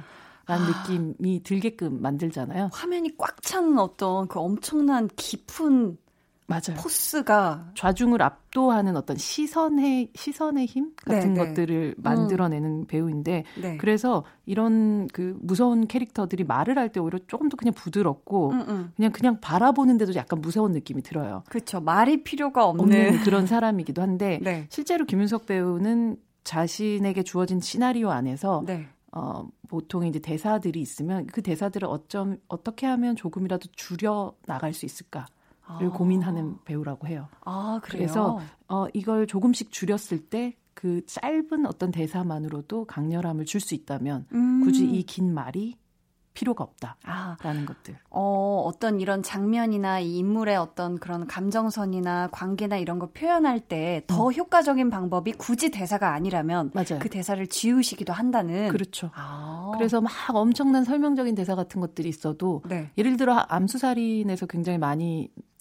[0.47, 0.83] 라는 아.
[0.89, 2.71] 느낌이 들게끔 만들잖아요.
[2.73, 5.97] 화면이 꽉 찬 어떤 그 엄청난 깊은
[6.49, 6.77] 맞아요.
[6.79, 11.35] 포스가 좌중을 압도하는 어떤 시선의 시선의 힘 같은 네네.
[11.35, 11.49] 네.
[11.49, 12.03] 것들을 음.
[12.03, 12.87] 만들어내는 음.
[12.87, 13.77] 배우인데 네.
[13.77, 18.65] 그래서 이런 그 무서운 캐릭터들이 말을 할 때 오히려 조금 더 그냥 부드럽고 음음.
[18.71, 18.93] 음.
[18.97, 21.45] 그냥 그냥 바라보는데도 약간 무서운 느낌이 들어요.
[21.51, 21.81] 그렇죠.
[21.81, 24.67] 말이 필요가 없는, 없는 그런 사람이기도 한데 네.
[24.71, 28.87] 실제로 김윤석 배우는 자신에게 주어진 시나리오 안에서 네.
[29.13, 35.27] 어, 보통 이제 대사들이 있으면 그 대사들을 어쩜 어떻게 하면 조금이라도 줄여 나갈 수 있을까?
[35.81, 35.93] 를 아.
[35.93, 37.29] 고민하는 배우라고 해요.
[37.45, 37.99] 아, 그래요?
[38.03, 44.61] 그래서 어, 이걸 조금씩 줄였을 때 그 짧은 어떤 대사만으로도 강렬함을 줄 수 있다면 음.
[44.63, 45.75] 굳이 이 긴 말이
[46.35, 47.99] 필요가 없다라는 아, 것들.
[48.11, 54.33] 어, 어떤 이런 장면이나 이 인물의 어떤 그런 감정선이나 관계나 이런 거 표현할 때더 음.
[54.33, 57.01] 효과적인 방법이 굳이 대사가 아니라면 맞아요.
[57.01, 58.69] 그 대사를 지우시기도 한다는.
[58.69, 59.11] 그렇죠.
[59.17, 59.73] 아.
[59.75, 62.93] 그래서 막 엄청난 설명적인 대사 같은 것들이 있어도 네.
[62.97, 65.58] 예를 들어 암수살인에서 굉장히 많이 어,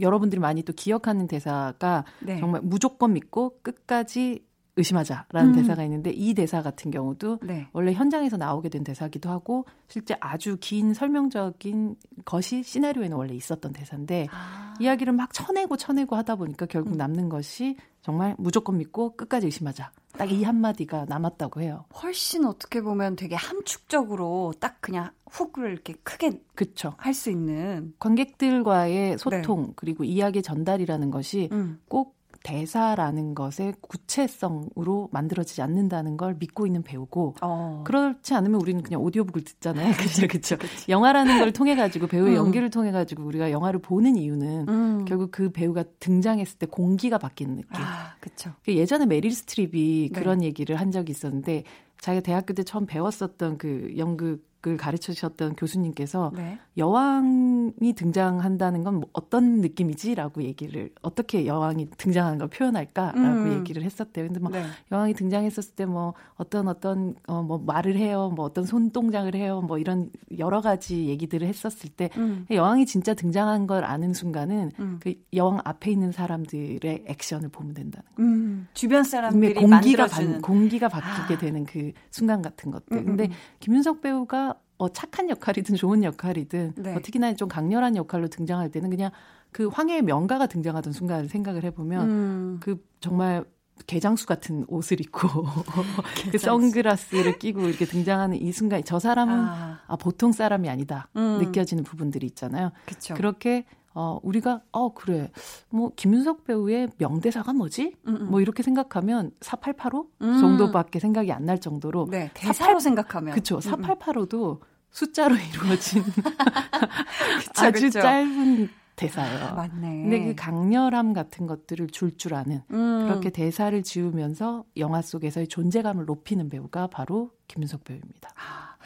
[0.00, 2.38] 여러분들이 많이 또 기억하는 대사가 네.
[2.38, 4.44] 정말 무조건 믿고 끝까지
[4.76, 5.54] 의심하자라는 음.
[5.54, 7.68] 대사가 있는데 이 대사 같은 경우도 네.
[7.72, 14.28] 원래 현장에서 나오게 된 대사기도 하고 실제 아주 긴 설명적인 것이 시나리오에는 원래 있었던 대사인데
[14.30, 14.74] 아.
[14.80, 16.96] 이야기를 막 쳐내고 쳐내고 하다 보니까 결국 음.
[16.96, 19.92] 남는 것이 정말 무조건 믿고 끝까지 의심하자.
[20.20, 21.86] 딱 이 한마디가 남았다고 해요.
[22.02, 26.94] 훨씬 어떻게 보면 되게 함축적으로 딱 그냥 훅을 이렇게 크게 그쵸.
[26.98, 29.72] 할 수 있는 관객들과의 소통 네.
[29.76, 31.80] 그리고 이야기 전달이라는 것이 음.
[31.88, 37.82] 꼭 대사라는 것의 구체성으로 만들어지지 않는다는 걸 믿고 있는 배우고 어.
[37.86, 39.92] 그렇지 않으면 우리는 그냥 오디오북을 듣잖아요.
[40.26, 40.56] 그렇죠, 그렇죠.
[40.88, 42.36] 영화라는 걸 통해 가지고 배우의 음.
[42.36, 45.04] 연기를 통해 가지고 우리가 영화를 보는 이유는 음.
[45.04, 47.70] 결국 그 배우가 등장했을 때 공기가 바뀌는 느낌.
[47.72, 48.52] 아, 그렇죠.
[48.66, 50.20] 예전에 메릴 스트립이 네.
[50.20, 51.64] 그런 얘기를 한 적이 있었는데
[52.00, 56.58] 자기가 대학교 때 처음 배웠었던 그 연극 을 가르쳐 주셨던 교수님께서 네.
[56.76, 63.58] 여왕이 등장한다는 건뭐 어떤 느낌이지라고 얘기를 어떻게 여왕이 등장하는 걸 표현할까라고 음.
[63.58, 64.26] 얘기를 했었대요.
[64.26, 64.64] 근데 뭐 네.
[64.92, 69.78] 여왕이 등장했었을 때 뭐 어떤 어떤 어 뭐 말을 해요, 뭐 어떤 손동작을 해요, 뭐
[69.78, 72.46] 이런 여러 가지 얘기들을 했었을 때 음.
[72.50, 75.00] 여왕이 진짜 등장한 걸 아는 순간은 음.
[75.02, 78.30] 그 여왕 앞에 있는 사람들의 액션을 보면 된다는 거예요.
[78.30, 78.68] 음.
[78.74, 81.38] 주변 사람들이 공기가 바, 공기가 바뀌게 아.
[81.38, 82.96] 되는 그 순간 같은 것들.
[82.96, 84.49] 음, 음, 근데 김윤석 배우가
[84.80, 86.94] 어, 착한 역할이든 좋은 역할이든 네.
[86.94, 89.10] 어, 특히나 좀 강렬한 역할로 등장할 때는 그냥
[89.52, 92.60] 그 황해의 명가가 등장하던 순간을 생각을 해보면 음.
[92.62, 93.44] 그 정말
[93.86, 95.28] 개장수 같은 옷을 입고
[96.32, 101.36] 그 선글라스를 끼고 이렇게 등장하는 이 순간 저 사람은 아, 아 보통 사람이 아니다 음.
[101.40, 102.72] 느껴지는 부분들이 있잖아요.
[102.86, 103.12] 그쵸.
[103.12, 105.30] 그렇게 어 우리가 어 그래
[105.68, 107.96] 뭐 김윤석 배우의 명대사가 뭐지?
[108.06, 108.30] 음음.
[108.30, 110.40] 뭐 이렇게 생각하면 4885 음.
[110.40, 113.58] 정도밖에 생각이 안 날 정도로 네, 대사로 48, 생각하면 그렇죠.
[113.58, 118.00] 4885도 숫자로 이루어진 그쵸, 아주 그쵸.
[118.00, 119.46] 짧은 대사예요.
[119.46, 120.02] 아, 맞네.
[120.02, 123.06] 근데 그 강렬함 같은 것들을 줄줄 아는 음.
[123.08, 128.28] 그렇게 대사를 지우면서 영화 속에서의 존재감을 높이는 배우가 바로 김윤석 배우입니다.
[128.36, 128.76] 아,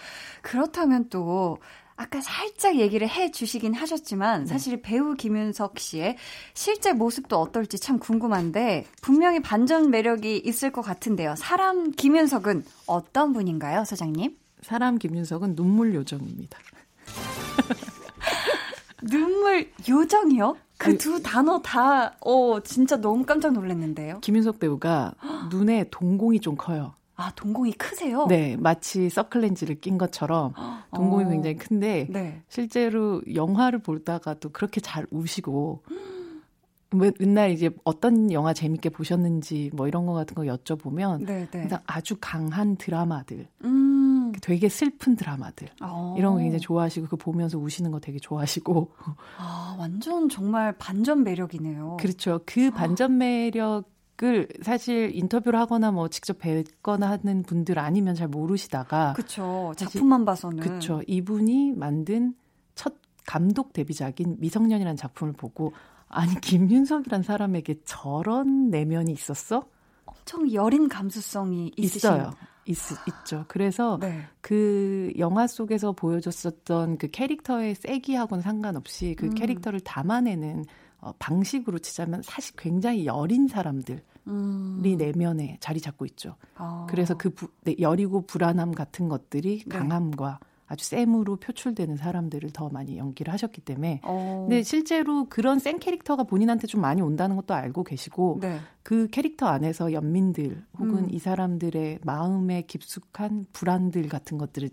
[0.43, 1.59] 그렇다면 또
[1.97, 4.47] 아까 살짝 얘기를 해 주시긴 하셨지만 네.
[4.47, 6.17] 사실 배우 김윤석 씨의
[6.53, 11.37] 실제 모습도 어떨지 참 궁금한데 분명히 반전 매력이 있을 것 같은데요.
[11.37, 14.37] 사람 김윤석은 어떤 분인가요, 소장님?
[14.63, 16.59] 사람 김윤석은 눈물 요정입니다.
[19.03, 20.57] 눈물 요정이요?
[20.79, 24.21] 그 두 단어 다, 어, 진짜 너무 깜짝 놀랐는데요.
[24.21, 25.15] 김윤석 배우가
[25.51, 26.95] 눈에 동공이 좀 커요.
[27.16, 28.27] 아, 동공이 크세요?
[28.27, 30.53] 네, 마치 서클렌즈를 낀 것처럼
[30.94, 31.29] 동공이 어.
[31.29, 32.42] 굉장히 큰데 네.
[32.48, 35.83] 실제로 영화를 보다가도 그렇게 잘 우시고
[37.18, 41.68] 맨날 이제 어떤 영화 재밌게 보셨는지 뭐 이런 거 같은 거 여쭤보면 네, 네.
[41.87, 44.33] 아주 강한 드라마들, 음.
[44.40, 46.14] 되게 슬픈 드라마들 어.
[46.18, 48.90] 이런 거 굉장히 좋아하시고 그 보면서 우시는 거 되게 좋아하시고
[49.38, 51.96] 아 완전 정말 반전 매력이네요.
[52.00, 52.40] 그렇죠.
[52.46, 53.85] 그 반전 매력
[54.22, 59.72] 을 사실 인터뷰를 하거나 뭐 직접 뵙거나 하는 분들 아니면 잘 모르시다가 그렇죠.
[59.77, 61.03] 작품만 봐서는 그렇죠.
[61.09, 62.35] 이분이 만든
[62.77, 62.94] 첫
[63.27, 65.72] 감독 데뷔작인 미성년이라는 작품을 보고
[66.09, 69.66] 아니 김윤석이란 사람에게 저런 내면이 있었어?
[70.05, 72.11] 엄청 여린 감수성이 있으신...
[72.11, 72.31] 있어요.
[72.66, 73.44] 있, 있죠.
[73.48, 74.22] 그래서 네.
[74.40, 79.35] 그 영화 속에서 보여줬었던 그 캐릭터의 세기하고는 상관없이 그 음.
[79.35, 80.64] 캐릭터를 담아내는
[81.05, 84.81] 어, 방식으로 치자면 사실 굉장히 여린 사람들이 음.
[84.83, 86.37] 내면에 자리 잡고 있죠.
[86.55, 86.87] 아.
[86.88, 89.79] 그래서 그 부, 네, 여리고 불안함 같은 것들이 네.
[89.79, 94.47] 강함과 아주 쌤으로 표출되는 사람들을 더 많이 연기를 하셨기 때문에 어.
[94.49, 98.59] 근데 실제로 그런 센 캐릭터가 본인한테 좀 많이 온다는 것도 알고 계시고 네.
[98.83, 101.09] 그 캐릭터 안에서 연민들 혹은 음.
[101.11, 104.71] 이 사람들의 마음에 깊숙한 불안들 같은 것들을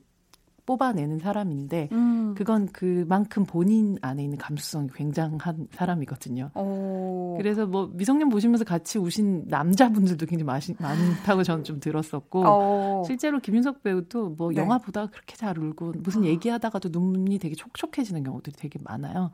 [0.66, 2.34] 뽑아내는 사람인데 음.
[2.36, 6.52] 그건 그만큼 본인 안에 있는 감수성이 굉장한 사람이거든요.
[6.56, 7.36] 오.
[7.38, 13.04] 그래서 뭐 미성년 보시면서 같이 우신 남자분들도 굉장히 마시, 많다고 저는 좀 들었었고 오.
[13.06, 14.58] 실제로 김윤석 배우도 뭐 네.
[14.58, 16.26] 영화 보다가 그렇게 잘 울고 무슨 아.
[16.28, 19.32] 얘기하다가도 눈이 되게 촉촉해지는 경우들이 되게 많아요.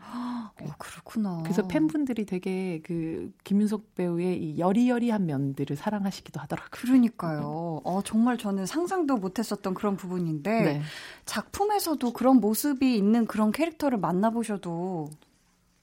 [0.62, 1.42] 오, 그렇구나.
[1.44, 6.70] 그래서 팬분들이 되게 그 김윤석 배우의 이 여리여리한 면들을 사랑하시기도 하더라고요.
[6.72, 7.82] 그러니까요.
[7.84, 10.82] 어, 정말 저는 상상도 못했었던 그런 부분인데 네.
[11.28, 15.10] 작품에서도 그런 모습이 있는 그런 캐릭터를 만나보셔도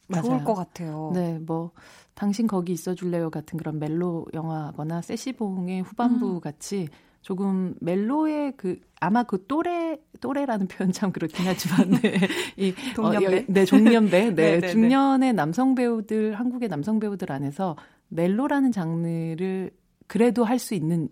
[0.08, 0.24] 맞아요.
[0.24, 1.12] 좋을 것 같아요.
[1.14, 1.70] 네, 뭐
[2.14, 6.40] 당신 거기 있어줄래요 같은 그런 멜로 영화거나 세시봉의 후반부 음.
[6.40, 6.88] 같이
[7.22, 12.18] 조금 멜로의 그 아마 그 또래 또래라는 표현 참 그렇긴 하지만 네.
[12.56, 17.76] 이 동년배 어, 네 종년배 네, 네, 네 중년의 남성 배우들 한국의 남성 배우들 안에서
[18.08, 19.70] 멜로라는 장르를
[20.06, 21.08] 그래도 할 수 있는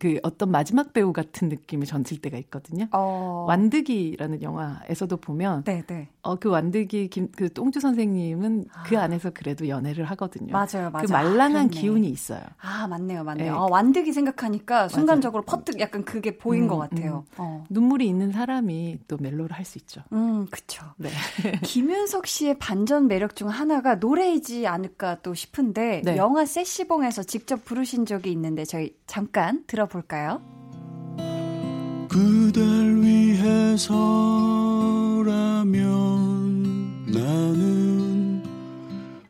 [0.00, 2.86] 그 어떤 마지막 배우 같은 느낌이 전칠 때가 있거든요.
[2.92, 3.44] 어.
[3.46, 6.08] 완득이라는 영화에서도 보면 네, 네.
[6.22, 8.82] 어, 그 완득이 김, 그 똥주 선생님은 아.
[8.84, 10.52] 그 안에서 그래도 연애를 하거든요.
[10.52, 11.06] 맞아요, 맞아요.
[11.06, 12.40] 그 말랑한 아, 기운이 있어요.
[12.62, 13.52] 아, 맞네요, 맞네요.
[13.52, 13.58] 네.
[13.58, 15.58] 어, 완득이 생각하니까 순간적으로 맞아요.
[15.64, 17.24] 퍼뜩 약간 그게 보인 음, 것 같아요.
[17.32, 17.34] 음.
[17.36, 17.64] 어.
[17.68, 20.00] 눈물이 있는 사람이 또 멜로를 할 수 있죠.
[20.14, 20.84] 음, 그쵸.
[20.96, 21.10] 네.
[21.62, 26.16] 김윤석 씨의 반전 매력 중 하나가 노래이지 않을까 또 싶은데 네.
[26.16, 30.40] 영화 세시봉에서 직접 부르신 적이 있는데 저희 잠깐 들어 볼까요?
[32.08, 33.86] 그댈 위해서라면
[37.06, 38.42] 나는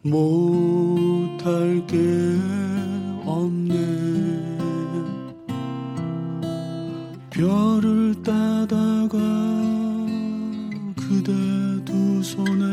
[0.03, 1.97] 못할 게
[3.25, 4.59] 없네
[7.31, 9.19] 별을 따다가
[10.97, 11.33] 그대
[11.85, 12.65] 두 손에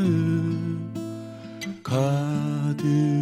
[1.83, 3.16] 가득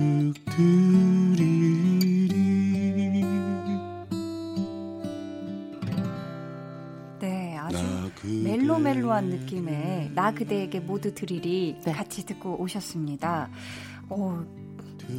[8.85, 11.91] 멜로멜로한 느낌의 나 그대에게 모두 드리리 네.
[11.91, 13.49] 같이 듣고 오셨습니다.
[14.09, 14.45] 어,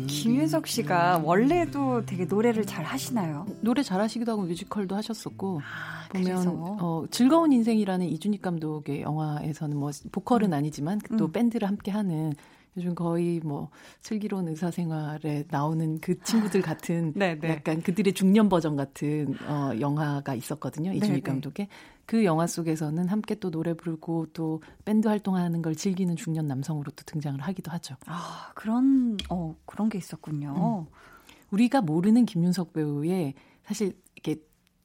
[0.07, 3.47] 김윤석 씨가 원래도 되게 노래를 잘 하시나요?
[3.61, 6.47] 노래 잘 하시기도 하고 뮤지컬도 하셨었고 아, 보면
[6.81, 10.55] 어, 즐거운 인생이라는 이준익 감독의 영화에서는 뭐 보컬은 음.
[10.55, 11.33] 아니지만 또 음.
[11.33, 12.33] 밴드를 함께 하는
[12.77, 17.51] 요즘 거의 뭐 슬기로운 의사 생활에 나오는 그 친구들 같은 네, 네.
[17.51, 20.93] 약간 그들의 중년 버전 같은 어, 영화가 있었거든요.
[20.93, 21.21] 이준익 네, 네.
[21.21, 21.69] 감독의
[22.07, 27.03] 그 영화 속에서는 함께 또 노래 부르고 또 밴드 활동하는 걸 즐기는 중년 남성으로 또
[27.05, 27.97] 등장을 하기도 하죠.
[28.07, 30.87] 아 그런 어 그런 게 있었군요.
[30.89, 30.95] 음.
[31.51, 34.41] 우리가 모르는 김윤석 배우의 사실 이렇게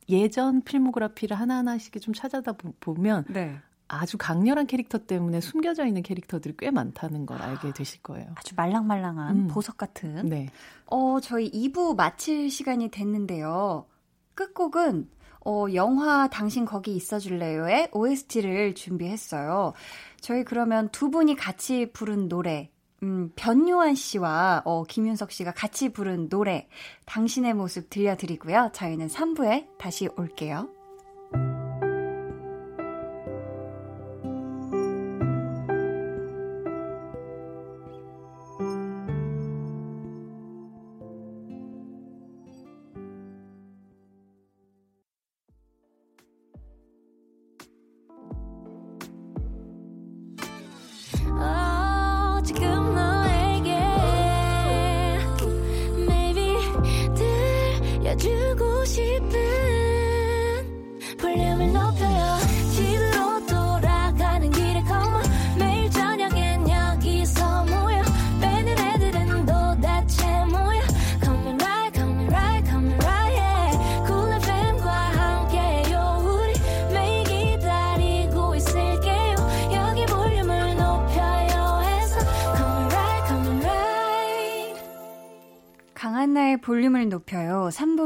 [0.09, 3.59] 예전 필모그래피를 하나하나씩 좀 찾아다 보면 네.
[3.87, 8.27] 아주 강렬한 캐릭터 때문에 숨겨져 있는 캐릭터들이 꽤 많다는 걸 알게 되실 거예요.
[8.35, 9.47] 아주 말랑말랑한 음.
[9.47, 10.27] 보석 같은.
[10.27, 10.49] 네.
[10.87, 13.85] 어, 저희 2부 마칠 시간이 됐는데요.
[14.33, 15.09] 끝곡은
[15.45, 19.73] 어, 영화 당신 거기 있어줄래요의 OST를 준비했어요.
[20.19, 22.69] 저희 그러면 두 분이 같이 부른 노래,
[23.03, 26.67] 음, 변요한 씨와 어, 김윤석 씨가 같이 부른 노래,
[27.05, 28.69] 당신의 모습 들려드리고요.
[28.73, 30.69] 저희는 3부에 다시 올게요.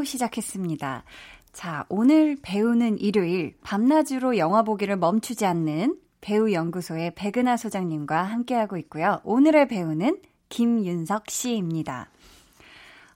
[0.05, 1.03] 시작했습니다.
[1.51, 9.21] 자, 오늘 배우는 일요일, 밤낮으로 영화 보기를 멈추지 않는 배우연구소의 백은하 소장님과 함께하고 있고요.
[9.23, 12.09] 오늘의 배우는 김윤석 씨입니다.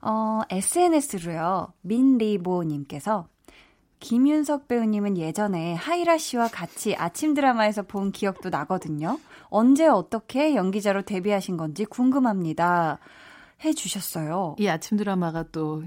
[0.01, 3.27] 어, SNS로요, 민리보님께서
[3.99, 9.19] 김윤석 배우님은 예전에 하이라 씨와 같이 아침 드라마에서 본 기억도 나거든요.
[9.49, 12.99] 언제 어떻게 연기자로 데뷔하신 건지 궁금합니다.
[13.65, 14.55] 해 주셨어요.
[14.57, 15.83] 이 아침 드라마가 또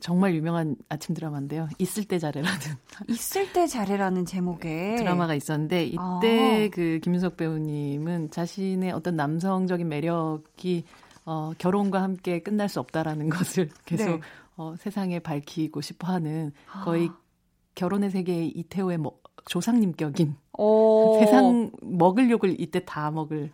[0.00, 1.68] 정말 유명한 아침 드라마인데요.
[1.78, 2.58] 있을 때 잘해라는
[3.08, 6.68] 있을 때 잘해라는 제목의 드라마가 있었는데 이때 아.
[6.72, 10.84] 그 김윤석 배우님은 자신의 어떤 남성적인 매력이
[11.24, 14.20] 어, 결혼과 함께 끝날 수 없다라는 것을 계속 네.
[14.56, 16.52] 어, 세상에 밝히고 싶어하는
[16.84, 17.18] 거의 아.
[17.74, 20.36] 결혼의 세계의 이태호의 뭐, 조상님격인
[21.20, 23.50] 세상 먹을 욕을 이때 다 먹을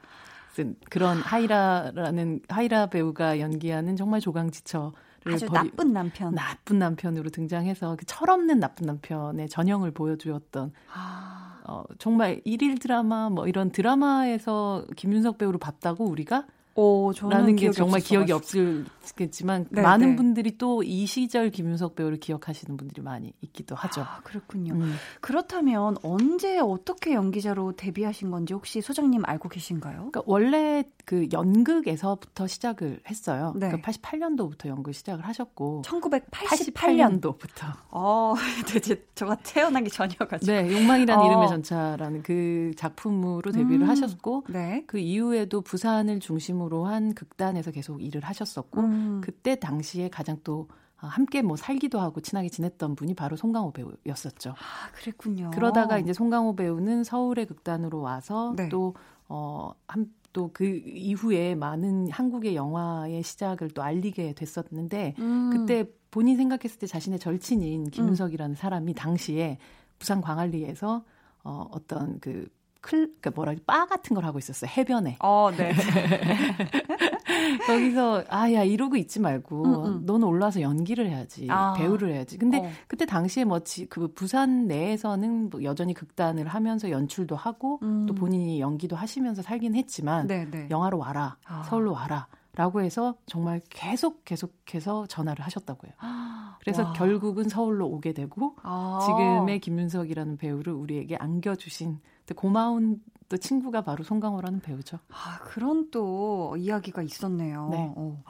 [0.54, 4.92] 쓴 그런 하이라라는 하이라 배우가 연기하는 정말 조강지처를
[5.26, 11.60] 아주 버리, 나쁜 남편 나쁜 남편으로 등장해서 그 철없는 나쁜 남편의 전형을 보여주었던 아.
[11.66, 16.46] 어, 정말 일일 드라마 뭐 이런 드라마에서 김윤석 배우를 봤다고 우리가
[16.76, 20.16] 오, 라는 게 정말 기억이 없을겠지만 네, 많은 네.
[20.16, 24.02] 분들이 또 이 시절 김윤석 배우를 기억하시는 분들이 많이 있기도 하죠.
[24.02, 24.74] 아, 그렇군요.
[24.74, 24.94] 음.
[25.20, 29.96] 그렇다면 언제 어떻게 연기자로 데뷔하신 건지 혹시 소장님 알고 계신가요?
[29.96, 33.52] 그러니까 원래 그 연극에서부터 시작을 했어요.
[33.56, 33.68] 네.
[33.68, 37.72] 그러니까 88년도부터 연극 시작을 하셨고 1988년도부터.
[37.90, 38.34] 어,
[38.68, 40.52] 대체 저가 태어나기 전이어가지고.
[40.52, 41.26] 네, 욕망이란 어.
[41.26, 43.88] 이름의 전차라는 그 작품으로 데뷔를 음.
[43.88, 44.84] 하셨고 네.
[44.86, 49.20] 그 이후에도 부산을 중심으로 중심으로 한 극단에서 계속 일을 하셨었고 음.
[49.22, 54.50] 그때 당시에 가장 또 함께 뭐 살기도 하고 친하게 지냈던 분이 바로 송강호 배우였었죠.
[54.50, 55.50] 아, 그랬군요.
[55.52, 58.68] 그러다가 이제 송강호 배우는 서울의 극단으로 와서 네.
[58.68, 58.94] 또
[59.28, 65.50] 어, 한, 또 그 이후에 많은 한국의 영화의 시작을 또 알리게 됐었는데 음.
[65.50, 68.56] 그때 본인 생각했을 때 자신의 절친인 김윤석이라는 음.
[68.56, 69.58] 사람이 당시에
[69.98, 71.04] 부산 광안리에서
[71.44, 72.48] 어, 어떤 그
[72.84, 74.70] 클, 그 뭐라 바 같은 걸 하고 있었어요.
[74.76, 75.16] 해변에.
[75.20, 75.72] 어, 네.
[77.66, 80.02] 거기서 아 야 이러고 있지 말고 음, 음.
[80.04, 81.72] 너는 올라와서 연기를 해야지 아.
[81.72, 82.36] 배우를 해야지.
[82.36, 82.70] 근데 어.
[82.86, 88.04] 그때 당시에 뭐그 부산 내에서는 뭐 여전히 극단을 하면서 연출도 하고 음.
[88.04, 90.68] 또 본인이 연기도 하시면서 살긴 했지만 네, 네.
[90.70, 91.62] 영화로 와라 아.
[91.62, 92.26] 서울로 와라.
[92.56, 95.90] 라고 해서 정말 계속 계속해서 전화를 하셨다고요.
[96.60, 96.92] 그래서 와.
[96.92, 99.00] 결국은 서울로 오게 되고 아.
[99.04, 101.98] 지금의 김윤석이라는 배우를 우리에게 안겨주신
[102.32, 104.98] 고마운 또 친구가 바로 송강호라는 배우죠.
[105.10, 107.68] 아, 그런 또 이야기가 있었네요.
[107.70, 107.92] 네.
[107.96, 108.22] 어.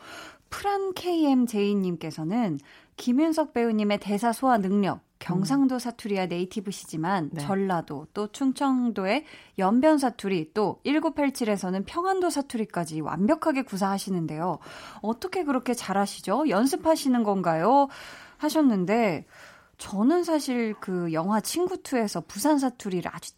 [0.51, 2.59] 프란 KMJ님께서는
[2.97, 7.41] 김윤석 배우님의 대사 소화 능력, 경상도 사투리와 네이티브시지만 네.
[7.41, 9.25] 전라도 또 충청도의
[9.59, 14.59] 연변 사투리 또 1987에서는 평안도 사투리까지 완벽하게 구사하시는데요.
[15.03, 16.49] 어떻게 그렇게 잘하시죠?
[16.49, 17.89] 연습하시는 건가요?
[18.37, 19.27] 하셨는데
[19.79, 23.33] 저는 사실 그 영화 친구2에서 부산 사투리를 아주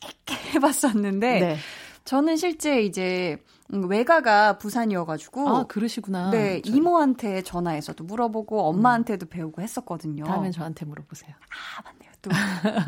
[0.54, 1.56] 해봤었는데 네.
[2.04, 6.30] 저는 실제 이제 외가가 부산이어가지고 아 그러시구나.
[6.30, 6.72] 네 저...
[6.72, 9.28] 이모한테 전화해서도 물어보고 엄마한테도 음.
[9.28, 10.24] 배우고 했었거든요.
[10.24, 11.32] 다음엔 저한테 물어보세요.
[11.32, 12.08] 아 맞네요.
[12.22, 12.30] 또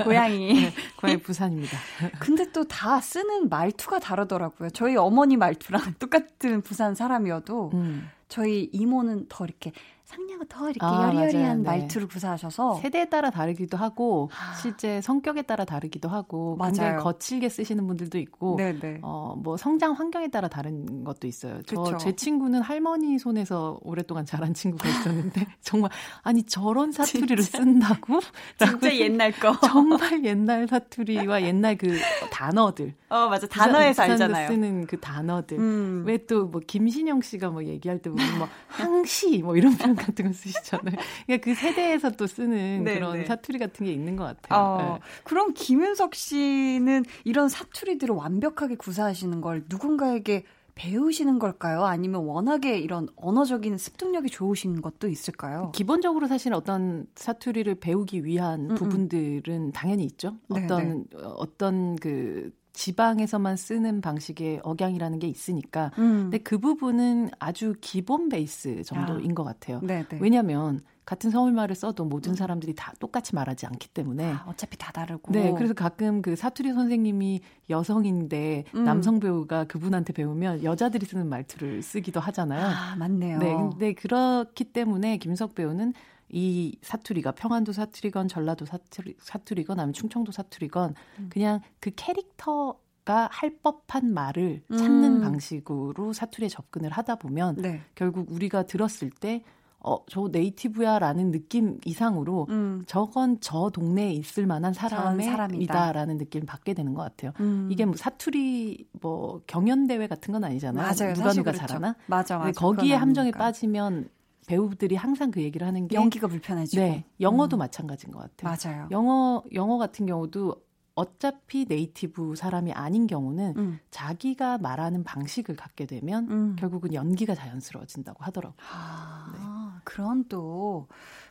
[0.04, 1.76] 고양이 네, 고양이 부산입니다.
[2.18, 4.70] 근데 또 다 쓰는 말투가 다르더라고요.
[4.70, 8.08] 저희 어머니 말투랑 똑같은 부산 사람이어도 음.
[8.28, 9.72] 저희 이모는 더 이렇게
[10.10, 11.68] 상냥은 더 이렇게 아, 여리여리한 네.
[11.68, 14.54] 말투를 구사하셔서 세대에 따라 다르기도 하고 아.
[14.54, 16.72] 실제 성격에 따라 다르기도 하고 맞아요.
[16.72, 18.58] 굉장히 거칠게 쓰시는 분들도 있고
[19.02, 21.62] 어뭐 성장 환경에 따라 다른 것도 있어요.
[21.62, 25.90] 저 제 친구는 할머니 손에서 오랫동안 자란 친구가 있었는데 정말
[26.22, 27.58] 아니 저런 사투리를 진짜?
[27.58, 28.20] 쓴다고?
[28.58, 31.98] 진짜 옛날 거 정말 옛날 사투리와 옛날 그
[32.32, 34.48] 단어들 어 맞아 단어에서 알잖아요.
[34.48, 36.04] 쓰는 그 단어들 음.
[36.06, 40.32] 왜또 뭐 김신영 씨가 뭐 얘기할 때 보면 뭐 항시 뭐 이런 표현 같은 거
[40.32, 40.96] 쓰시잖아요.
[41.26, 43.24] 그러니까 그 세대에서 또 쓰는 네, 그런 네.
[43.24, 44.58] 사투리 같은 게 있는 것 같아요.
[44.58, 45.00] 어, 네.
[45.24, 50.44] 그럼 김윤석 씨는 이런 사투리들을 완벽하게 구사하시는 걸 누군가에게
[50.74, 51.84] 배우시는 걸까요?
[51.84, 55.72] 아니면 워낙에 이런 언어적인 습득력이 좋으신 것도 있을까요?
[55.74, 58.74] 기본적으로 사실 어떤 사투리를 배우기 위한 음음.
[58.76, 60.36] 부분들은 당연히 있죠.
[60.48, 61.18] 네, 어떤 네.
[61.22, 65.90] 어떤 그 지방에서만 쓰는 방식의 억양이라는 게 있으니까.
[65.98, 66.22] 음.
[66.22, 69.34] 근데 그 부분은 아주 기본 베이스 정도인 아.
[69.34, 69.80] 것 같아요.
[69.80, 70.08] 네네.
[70.08, 70.18] 네.
[70.20, 72.36] 왜냐하면 같은 서울말을 써도 모든 음.
[72.36, 75.32] 사람들이 다 똑같이 말하지 않기 때문에 아, 어차피 다 다르고.
[75.32, 78.84] 네, 그래서 가끔 그 사투리 선생님이 여성인데 음.
[78.84, 82.64] 남성 배우가 그분한테 배우면 여자들이 쓰는 말투를 쓰기도 하잖아요.
[82.64, 83.38] 아, 맞네요.
[83.38, 85.94] 네, 근데 그렇기 때문에 김석 배우는
[86.32, 91.30] 이 사투리가 평안도 사투리건 전라도 사투리, 사투리건 아니면 충청도 사투리건 음.
[91.30, 95.20] 그냥 그 캐릭터가 할 법한 말을 찾는 음.
[95.20, 97.80] 방식으로 사투리에 접근을 하다 보면 네.
[97.94, 99.42] 결국 우리가 들었을 때
[99.82, 102.84] 어, 저 네이티브야 라는 느낌 이상으로 음.
[102.86, 107.32] 저건 저 동네에 있을 만한 사람이다 라는 느낌을 받게 되는 것 같아요.
[107.40, 107.68] 음.
[107.70, 110.84] 이게 뭐 사투리 뭐 경연 대회 같은 건 아니잖아요.
[110.84, 111.14] 맞아요.
[111.14, 111.66] 누가 누가 그렇죠.
[111.66, 111.96] 잘하나?
[112.06, 112.60] 맞아, 맞아.
[112.60, 114.10] 거기에 함정에 빠지면
[114.46, 117.58] 배우들이 항상 그 얘기를 하는 게 연기가 불편해지고 네, 영어도 음.
[117.58, 118.56] 마찬가지인 것 같아요.
[118.56, 118.88] 맞아요.
[118.90, 120.56] 영어 영어 같은 경우도
[120.94, 123.78] 어차피 네이티브 사람이 아닌 경우는 음.
[123.90, 126.56] 자기가 말하는 방식을 갖게 되면 음.
[126.58, 128.58] 결국은 연기가 자연스러워진다고 하더라고요.
[128.70, 129.80] 아, 네.
[129.84, 130.88] 그런 또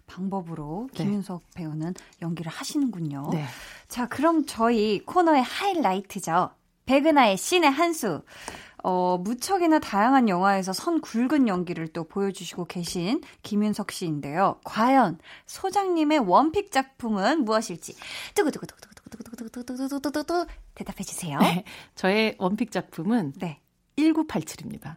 [0.08, 1.04] 방법으로 네.
[1.04, 1.62] 김윤석 네.
[1.62, 3.30] 배우는 연기를 하시는군요.
[3.32, 3.46] 네.
[3.88, 6.50] 자, 그럼 저희 코너의 하이라이트죠.
[6.86, 8.24] 백은하의 신의 한 수.
[8.84, 14.60] 어, 무척이나 다양한 영화에서 선 굵은 연기를 또 보여주시고 계신 김윤석 씨인데요.
[14.64, 17.96] 과연 소장님의 원픽 작품은 무엇일지
[18.36, 21.40] 두구두구두구두구두구두구두구두구두구 대답해 주세요.
[21.40, 21.64] 네,
[21.96, 23.60] 저의 원픽 작품은 네.
[23.98, 24.96] 1987입니다.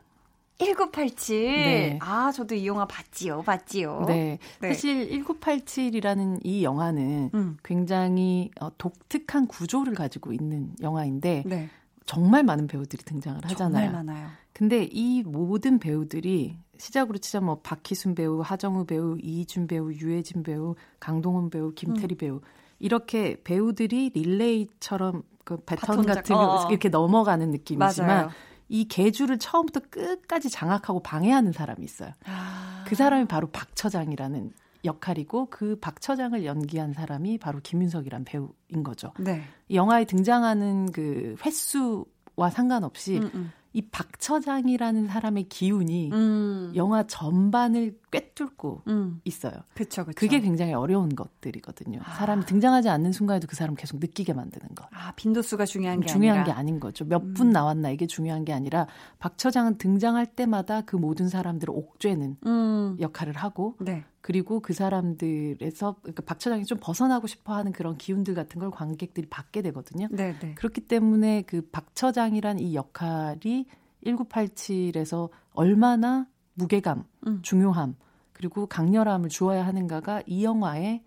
[0.58, 1.46] 1987.
[1.46, 1.98] 네.
[2.00, 3.42] 아, 저도 이 영화 봤지요.
[3.42, 4.04] 봤지요.
[4.06, 4.38] 네.
[4.60, 4.68] 네.
[4.68, 7.56] 사실 1987이라는 이 영화는 음.
[7.64, 11.68] 굉장히 어, 독특한 구조를 가지고 있는 영화인데 네.
[12.06, 13.90] 정말 많은 배우들이 등장을 하잖아요.
[13.90, 14.28] 정말 많아요.
[14.52, 20.74] 근데 이 모든 배우들이 시작으로 치자 뭐 박희순 배우, 하정우 배우, 이준 배우, 유해진 배우,
[20.98, 22.18] 강동원 배우, 김태리 음.
[22.18, 22.40] 배우
[22.78, 26.68] 이렇게 배우들이 릴레이처럼 그 배턴 같은 어.
[26.70, 28.30] 이렇게 넘어가는 느낌이지만 맞아요.
[28.68, 32.12] 이 계주를 처음부터 끝까지 장악하고 방해하는 사람이 있어요.
[32.24, 32.84] 아.
[32.86, 34.52] 그 사람이 바로 박 처장이라는
[34.84, 39.12] 역할이고 그 박 처장을 연기한 사람이 바로 김윤석이란 배우인 거죠.
[39.18, 39.42] 네.
[39.70, 43.52] 영화에 등장하는 그 횟수와 상관없이 음, 음.
[43.74, 46.72] 이 박 처장이라는 사람의 기운이 음.
[46.76, 49.20] 영화 전반을 꿰뚫고 음.
[49.24, 49.52] 있어요.
[49.74, 50.14] 그쵸, 그쵸.
[50.16, 51.98] 그게 굉장히 어려운 것들이거든요.
[52.04, 52.12] 아.
[52.14, 54.86] 사람이 등장하지 않는 순간에도 그 사람 계속 느끼게 만드는 것.
[54.92, 56.54] 아, 빈도수가 중요한 게 중요한 아니라.
[56.54, 57.04] 게 아닌 거죠.
[57.04, 57.50] 몇분 음.
[57.50, 58.86] 나왔나 이게 중요한 게 아니라
[59.18, 62.96] 박 처장은 등장할 때마다 그 모든 사람들을 옥죄는 음.
[63.00, 64.04] 역할을 하고 네.
[64.20, 69.26] 그리고 그 사람들에서 그러니까 박 처장이 좀 벗어나고 싶어 하는 그런 기운들 같은 걸 관객들이
[69.28, 70.06] 받게 되거든요.
[70.12, 70.54] 네, 네.
[70.54, 73.64] 그렇기 때문에 그 박 처장이란 이 역할이
[74.04, 77.40] 1987에서 얼마나 무게감, 음.
[77.42, 77.96] 중요함,
[78.32, 81.02] 그리고 강렬함을 주어야 하는가가 이 영화의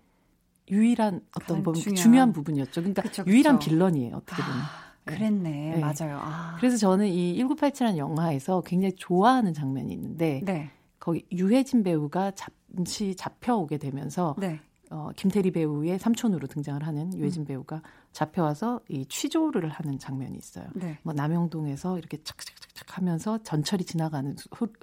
[0.70, 2.80] 유일한 어떤 뭐 중요한, 중요한 부분이었죠.
[2.80, 3.30] 그러니까 그쵸, 그쵸.
[3.30, 4.58] 유일한 빌런이에요, 어떻게 보면.
[4.60, 5.50] 아, 그랬네.
[5.76, 5.80] 네.
[5.80, 6.18] 맞아요.
[6.20, 6.56] 아.
[6.58, 10.70] 그래서 저는 이 1987이라는 영화에서 굉장히 좋아하는 장면이 있는데 네.
[10.98, 14.60] 거기 유해진 배우가 잠시 잡혀오게 되면서 네.
[14.90, 17.46] 어, 김태리 배우의 삼촌으로 등장을 하는 유해진 음.
[17.46, 17.82] 배우가
[18.12, 20.66] 잡혀와서 이 취조를 하는 장면이 있어요.
[20.74, 20.98] 네.
[21.02, 24.36] 뭐 남영동에서 이렇게 착착착착 하면서 전철이 지나가는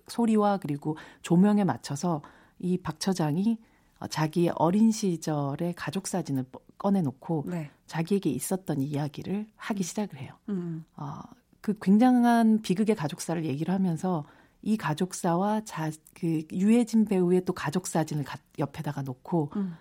[0.07, 2.21] 소, 리와 그리고 조명에 맞춰서
[2.59, 3.57] 이 박 처장이
[3.99, 6.45] 어, 자기의 어린 시절의 가족 사진을
[6.77, 7.71] 꺼내놓고 네.
[7.87, 9.83] 자기에게 있었던 이야기를 하기 음.
[9.83, 10.33] 시작을 해요.
[10.49, 10.83] 음.
[10.97, 11.19] 어,
[11.61, 14.25] 그 굉장한 비극의 가족사를 얘기를 하면서
[14.61, 19.75] 이 가족사와 자, 그 유해진 배우의 또 가족 사진을 가, 옆에다가 놓고 음.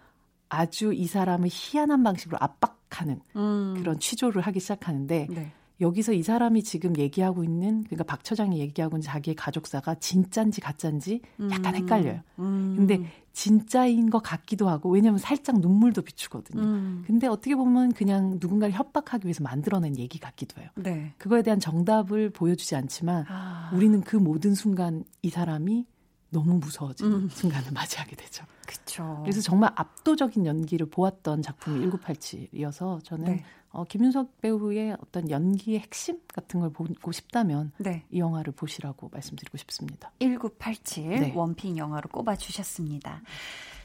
[0.53, 3.75] 아주 이 사람을 희한한 방식으로 압박하는 음.
[3.79, 5.53] 그런 취조를 하기 시작하는데 네.
[5.81, 11.23] 여기서 이 사람이 지금 얘기하고 있는 그러니까 박 처장이 얘기하고 있는 자기의 가족사가 진짠지 가짠지
[11.51, 11.81] 약간 음.
[11.81, 12.21] 헷갈려요.
[12.39, 12.75] 음.
[12.77, 13.01] 근데
[13.33, 16.63] 진짜인 것 같기도 하고 왜냐하면 살짝 눈물도 비추거든요.
[16.63, 17.03] 음.
[17.07, 20.69] 근데 어떻게 보면 그냥 누군가를 협박하기 위해서 만들어낸 얘기 같기도 해요.
[20.75, 21.15] 네.
[21.17, 23.71] 그거에 대한 정답을 보여주지 않지만 아.
[23.75, 25.87] 우리는 그 모든 순간 이 사람이
[26.33, 27.29] 너무 무서워지는 음.
[27.29, 28.45] 순간을 맞이하게 되죠.
[28.67, 29.21] 그렇죠.
[29.23, 33.45] 그래서 정말 압도적인 연기를 보았던 작품이 1987이어서 저는 네.
[33.71, 38.05] 어, 김윤석 배우의 어떤 연기의 핵심 같은 걸 보고 싶다면 네.
[38.11, 40.11] 이 영화를 보시라고 말씀드리고 싶습니다.
[40.21, 41.33] 1987 네.
[41.35, 43.23] 원픽 영화로 꼽아 주셨습니다.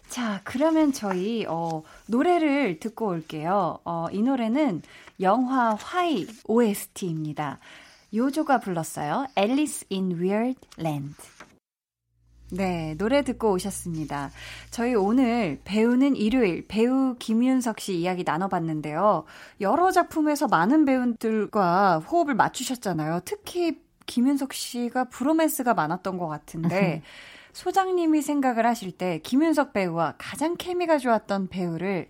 [0.09, 3.79] 자, 그러면 저희 어, 노래를 듣고 올게요.
[3.83, 4.81] 어, 이 노래는
[5.19, 7.59] 영화 화이 OST입니다.
[8.13, 9.27] 요조가 불렀어요.
[9.37, 11.15] Alice in Weird Land.
[12.49, 14.31] 네, 노래 듣고 오셨습니다.
[14.71, 19.25] 저희 오늘 배우는 일요일 배우 김윤석 씨 이야기 나눠봤는데요.
[19.61, 23.21] 여러 작품에서 많은 배우들과 호흡을 맞추셨잖아요.
[23.25, 27.01] 특히 김윤석 씨가 브로맨스가 많았던 것 같은데
[27.51, 32.07] 소장님이 생각을 하실 때 김윤석 배우와 가장 케미가 좋았던 배우를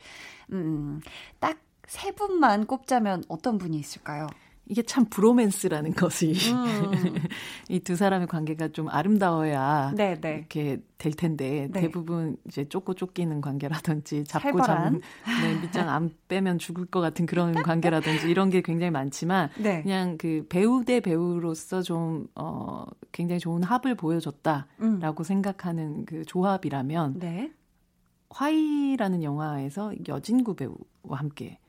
[0.52, 1.02] 음,
[1.40, 1.58] 딱
[1.88, 4.28] 세 분만 꼽자면 어떤 분이 있을까요?
[4.70, 7.16] 이게 참 브로맨스라는 것이 음.
[7.70, 10.20] 이두 사람의 관계가 좀 아름다워야 네네.
[10.20, 10.36] 네.
[10.36, 11.82] 이렇게 될 텐데 네.
[11.82, 15.02] 대부분 이제 쫓고 쫓기는 관계라든지 잡고 잡는
[15.42, 19.84] 네, 밑장 안 빼면 죽을 것 같은 그런 관계라든지 이런 게 굉장히 많지만 네.
[19.84, 25.24] 그냥 그 배우 대 배우로서 좀 어, 굉장히 좋은 합을 보여줬다라고 음.
[25.24, 27.52] 생각하는 그 조합이라면 네.
[28.30, 31.60] 화이라는 영화에서 여진구 배우와 함께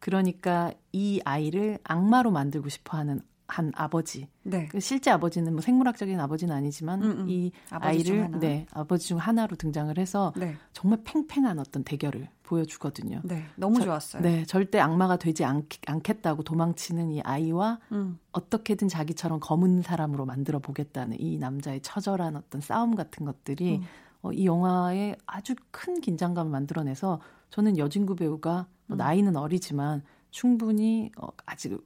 [0.00, 3.20] 그러니까 이 아이를 악마로 만들고 싶어 하는
[3.50, 4.28] 한 아버지.
[4.42, 4.66] 네.
[4.68, 7.26] 그 실제 아버지는 뭐 생물학적인 아버지는 아니지만 음, 음.
[7.28, 10.56] 이 아이를 네, 아버지 중 하나로 등장을 해서 네.
[10.72, 13.20] 정말 팽팽한 어떤 대결을 보여주거든요.
[13.24, 13.44] 네.
[13.56, 14.22] 너무 저, 좋았어요.
[14.22, 14.44] 네.
[14.44, 18.18] 절대 악마가 되지 않, 않겠다고 도망치는 이 아이와 음.
[18.32, 23.84] 어떻게든 자기처럼 검은 사람으로 만들어 보겠다는 이 남자의 처절한 어떤 싸움 같은 것들이 음.
[24.22, 27.20] 어, 이 영화에 아주 큰 긴장감을 만들어내서
[27.50, 28.98] 저는 여진구 배우가 뭐 음.
[28.98, 31.80] 나이는 어리지만 충분히 어, 아직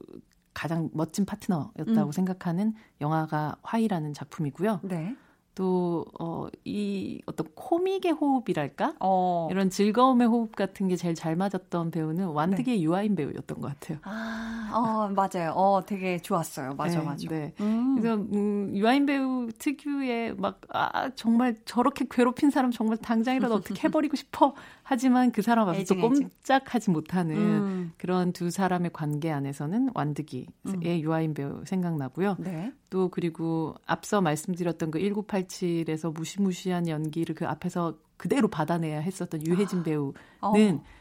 [0.53, 2.11] 가장 멋진 파트너였다고 음.
[2.11, 4.79] 생각하는 영화가 화이라는 작품이고요.
[4.83, 5.15] 네.
[5.55, 8.95] 또, 어, 이 어떤 코믹의 호흡이랄까?
[8.99, 9.47] 어.
[9.49, 12.81] 이런 즐거움의 호흡 같은 게 제일 잘 맞았던 배우는 완득의 네.
[12.81, 13.99] 유아인 배우였던 것 같아요.
[14.03, 15.53] 아, 어, 맞아요.
[15.55, 16.75] 어, 되게 좋았어요.
[16.75, 17.27] 맞아, 네, 맞아.
[17.29, 17.53] 네.
[17.61, 17.95] 음.
[17.95, 24.17] 그래서, 음, 유아인 배우 특유의 막, 아, 정말 저렇게 괴롭힌 사람 정말 당장이라도 어떻게 해버리고
[24.17, 24.53] 싶어.
[24.83, 27.93] 하지만 그 사람 앞에서 또 꼼짝하지 못하는 음.
[27.97, 30.83] 그런 두 사람의 관계 안에서는 완득이의 음.
[30.83, 32.35] 유아인 배우 생각나고요.
[32.39, 32.73] 네.
[32.89, 39.83] 또 그리고 앞서 말씀드렸던 그 1987에서 무시무시한 연기를 그 앞에서 그대로 받아내야 했었던 유해진 아.
[39.83, 40.53] 배우는 어.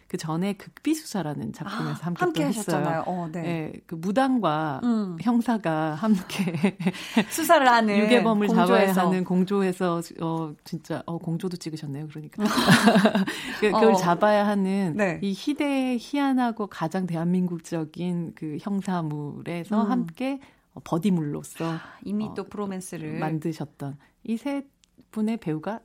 [0.07, 3.03] 그 전에 극비수사라는 작품에서 아, 함께, 함께 했어요.
[3.07, 3.43] 어, 네.
[3.43, 3.73] 네.
[3.87, 5.17] 그 무당과 음.
[5.21, 6.77] 형사가 함께
[7.31, 8.93] 수사를 하는 유괴범을 공조해서.
[8.93, 12.09] 잡아야 하는 공조에서 어 진짜 어 공조도 찍으셨네요.
[12.09, 12.45] 그러니까
[13.61, 13.95] 그, 그걸 어.
[13.97, 15.19] 잡아야 하는 네.
[15.23, 19.91] 이 희대의 희한하고 가장 대한민국적인 그 형사물에서 음.
[19.91, 20.39] 함께
[20.83, 24.67] 버디물로서 아, 이미 어, 또 브로맨스를 만드셨던 이 세
[25.11, 25.81] 분의 배우가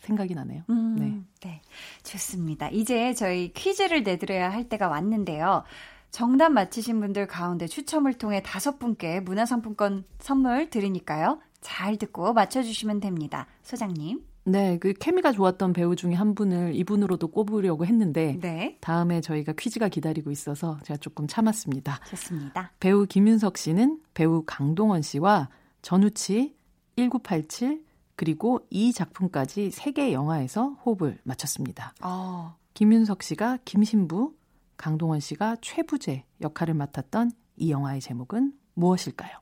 [0.00, 0.64] 생각이 나네요.
[0.70, 1.20] 음, 네.
[1.48, 1.62] 네.
[2.02, 2.68] 좋습니다.
[2.70, 5.62] 이제 저희 퀴즈를 내드려야 할 때가 왔는데요.
[6.10, 11.40] 정답 맞히신 분들 가운데 추첨을 통해 다섯 분께 문화상품권 선물 드리니까요.
[11.60, 13.46] 잘 듣고 맞춰주시면 됩니다.
[13.62, 14.24] 소장님.
[14.44, 18.76] 네, 그 케미가 좋았던 배우 중에 한 분을 이분으로도 꼽으려고 했는데 네.
[18.80, 22.00] 다음에 저희가 퀴즈가 기다리고 있어서 제가 조금 참았습니다.
[22.08, 22.72] 좋습니다.
[22.80, 25.48] 배우 김윤석 씨는 배우 강동원 씨와
[25.82, 26.56] 전우치
[26.96, 27.84] 1987
[28.16, 31.94] 그리고 이 작품까지 세개 영화에서 호흡을 맞췄습니다.
[32.02, 32.56] 어.
[32.74, 34.34] 김윤석 씨가 김신부,
[34.76, 39.38] 강동원 씨가 최부재 역할을 맡았던 이 영화의 제목은 무엇일까요?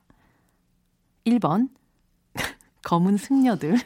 [1.25, 1.69] 1번
[2.83, 3.77] 검은 승려들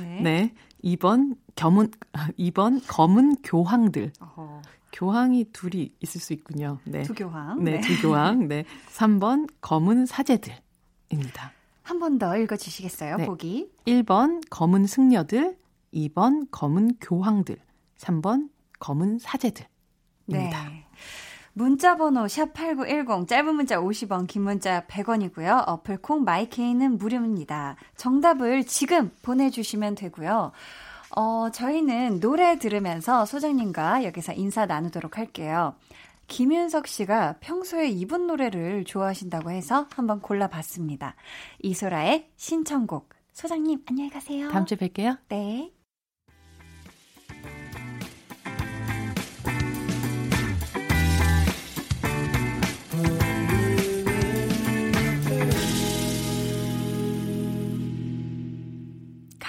[0.00, 0.20] 네.
[0.22, 0.54] 네.
[0.84, 1.90] 2번 겸은
[2.38, 4.12] 2번 검은 교황들.
[4.20, 4.62] 어허.
[4.92, 6.78] 교황이 둘이 있을 수 있군요.
[6.84, 7.02] 네.
[7.02, 7.62] 두 교황.
[7.64, 7.80] 네, 네.
[7.80, 8.46] 두 교황.
[8.48, 8.64] 네.
[8.90, 11.52] 3번 검은 사제들입니다.
[11.82, 13.16] 한 번 더 읽어 주시겠어요?
[13.16, 13.26] 네.
[13.26, 13.70] 보기.
[13.86, 15.56] 1번 검은 승려들,
[15.94, 17.56] 2번 검은 교황들,
[17.98, 19.68] 3번 검은 사제들입니다.
[20.26, 20.71] 네.
[21.54, 25.64] 문자 번호 샵8910 짧은 문자 50원 긴 문자 100원이고요.
[25.66, 27.76] 어플 콩 마이케이는 무료입니다.
[27.96, 30.52] 정답을 지금 보내주시면 되고요.
[31.14, 35.74] 어, 저희는 노래 들으면서 소장님과 여기서 인사 나누도록 할게요.
[36.28, 41.14] 김윤석 씨가 평소에 이분 노래를 좋아하신다고 해서 한번 골라봤습니다.
[41.62, 43.10] 이소라의 신청곡.
[43.32, 44.48] 소장님, 안녕히 가세요.
[44.50, 45.18] 다음 주에 뵐게요.
[45.28, 45.70] 네.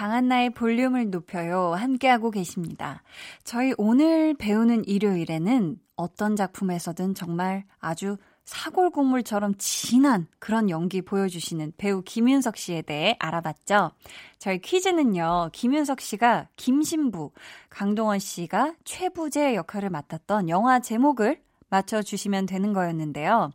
[0.03, 1.71] 강한나의 볼륨을 높여요.
[1.75, 3.03] 함께하고 계십니다.
[3.45, 12.57] 저희 오늘 배우는 일요일에는 어떤 작품에서든 정말 아주 사골국물처럼 진한 그런 연기 보여주시는 배우 김윤석
[12.57, 13.91] 씨에 대해 알아봤죠.
[14.39, 17.31] 저희 퀴즈는요, 김윤석 씨가 김신부,
[17.69, 23.51] 강동원 씨가 최부재 역할을 맡았던 영화 제목을 맞춰주시면 되는 거였는데요.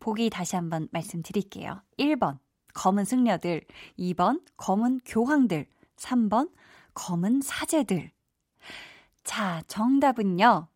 [0.00, 1.82] 보기 다시 한번 말씀드릴게요.
[1.98, 2.38] 1번,
[2.72, 3.60] 검은 승려들,
[3.98, 5.66] 2번, 검은 교황들,
[6.02, 6.50] 3번
[6.94, 8.10] 검은 사제들.
[9.24, 10.68] 자, 정답은요.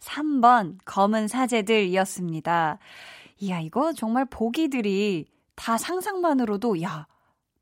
[0.00, 2.78] 3번 검은 사제들이었습니다.
[3.38, 7.06] 이야, 이거 정말 보기들이 다 상상만으로도 야,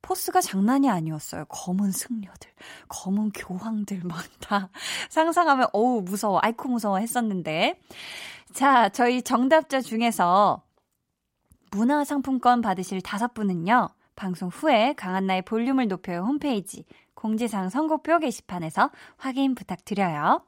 [0.02, 1.44] 포스가 장난이 아니었어요.
[1.46, 2.50] 검은 승려들,
[2.88, 4.70] 검은 교황들 막 다
[5.10, 7.80] 상상하면 어우 무서워, 아이코 무서워 했었는데.
[8.54, 10.62] 자, 저희 정답자 중에서
[11.70, 13.90] 문화상품권 받으실 다섯 분은요.
[14.16, 16.84] 방송 후에 강한나의 볼륨을 높여요 홈페이지
[17.18, 20.40] 공지사항 선곡표 게시판에서 확인 부탁드려요.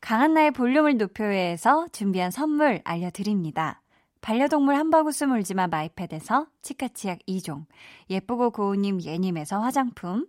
[0.00, 3.82] 강한나의 볼륨을 높여요에서 준비한 선물 알려드립니다.
[4.20, 7.66] 반려동물 한바구스 물지마 마이패드에서 치카치약 2종,
[8.10, 10.28] 예쁘고 고운님 예님에서 화장품,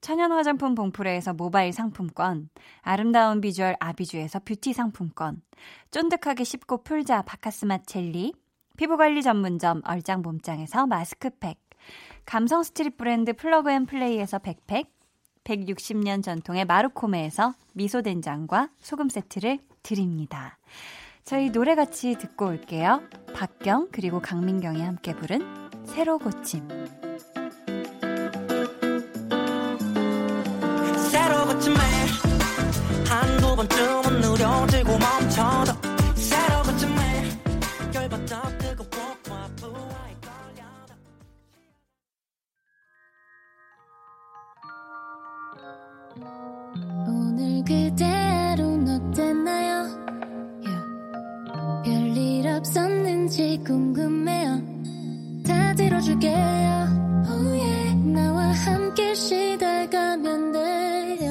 [0.00, 2.48] 천연 화장품 봉프레에서 모바일 상품권,
[2.82, 5.42] 아름다운 비주얼 아비주에서 뷰티 상품권,
[5.90, 8.32] 쫀득하게 씹고 풀자 바카스마 젤리,
[8.76, 11.58] 피부관리 전문점 얼짱 몸짱에서 마스크팩,
[12.26, 14.90] 감성 street 브랜드 플러그 앤 플레이에서 백팩,
[15.44, 20.58] 160년 전통의 마루코메에서 미소 된장과 소금 세트를 드립니다.
[21.24, 23.02] 저희 노래 같이 듣고 올게요.
[23.34, 25.40] 박경 그리고 강민경이 함께 부른
[25.86, 26.66] 새로 고침.
[31.10, 31.76] 새로 고침에
[33.08, 35.73] 한두 번쯤은 느려지고 멈춰도
[56.24, 57.24] 다 들어줄게요.
[57.28, 57.94] Oh yeah.
[58.12, 61.30] 나와 함께 쉬다가면 돼요.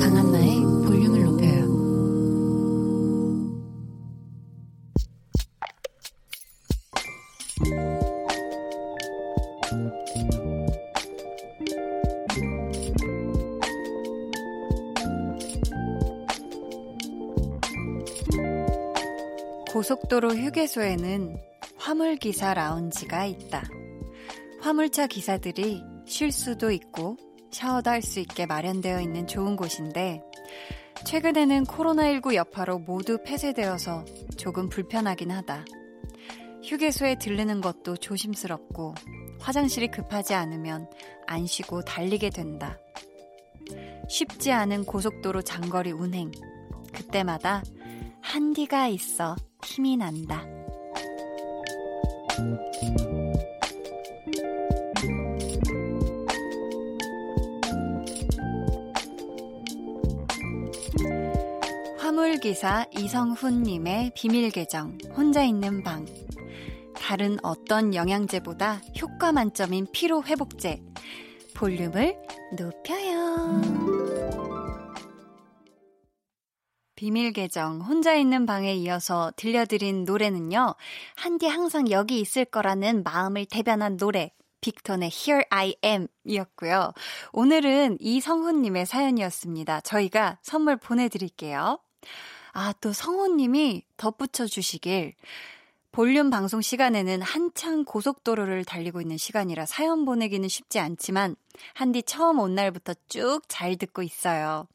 [0.00, 1.66] 강한나의 볼륨을 높여요.
[19.72, 21.55] 고속도로 휴게소에는
[21.86, 23.62] 화물기사 라운지가 있다.
[24.60, 27.16] 화물차 기사들이 쉴 수도 있고
[27.52, 30.20] 샤워도 할 수 있게 마련되어 있는 좋은 곳인데
[31.04, 34.04] 최근에는 코로나19 여파로 모두 폐쇄되어서
[34.36, 35.64] 조금 불편하긴 하다.
[36.64, 38.96] 휴게소에 들르는 것도 조심스럽고
[39.38, 40.90] 화장실이 급하지 않으면
[41.28, 42.80] 안 쉬고 달리게 된다.
[44.08, 46.32] 쉽지 않은 고속도로 장거리 운행.
[46.92, 47.62] 그때마다
[48.22, 50.55] 한디가 있어 힘이 난다.
[61.98, 66.04] 화물기사 이성훈님의 비밀계정, 혼자 있는 방.
[66.94, 70.82] 다른 어떤 영양제보다 효과 만점인 피로회복제.
[71.54, 72.16] 볼륨을
[72.58, 73.15] 높여요.
[76.96, 80.74] 비밀 계정 혼자 있는 방에 이어서 들려드린 노래는요.
[81.14, 84.32] 한디 항상 여기 있을 거라는 마음을 대변한 노래
[84.62, 86.92] 빅톤의 Here I Am 이었고요.
[87.32, 89.82] 오늘은 이성훈님의 사연이었습니다.
[89.82, 91.78] 저희가 선물 보내드릴게요.
[92.52, 95.14] 아, 또 성훈님이 덧붙여 주시길.
[95.92, 101.36] 볼륨 방송 시간에는 한창 고속도로를 달리고 있는 시간이라 사연 보내기는 쉽지 않지만
[101.74, 104.66] 한디 처음 온 날부터 쭉 잘 듣고 있어요.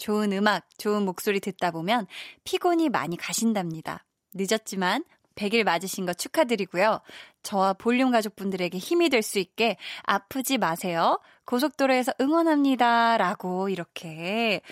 [0.00, 2.06] 좋은 음악, 좋은 목소리 듣다 보면
[2.44, 4.04] 피곤이 많이 가신답니다.
[4.34, 5.04] 늦었지만
[5.36, 7.00] 100일 맞으신 거 축하드리고요.
[7.42, 11.20] 저와 볼륨 가족분들에게 힘이 될 수 있게 아프지 마세요.
[11.44, 13.18] 고속도로에서 응원합니다.
[13.18, 14.62] 라고 이렇게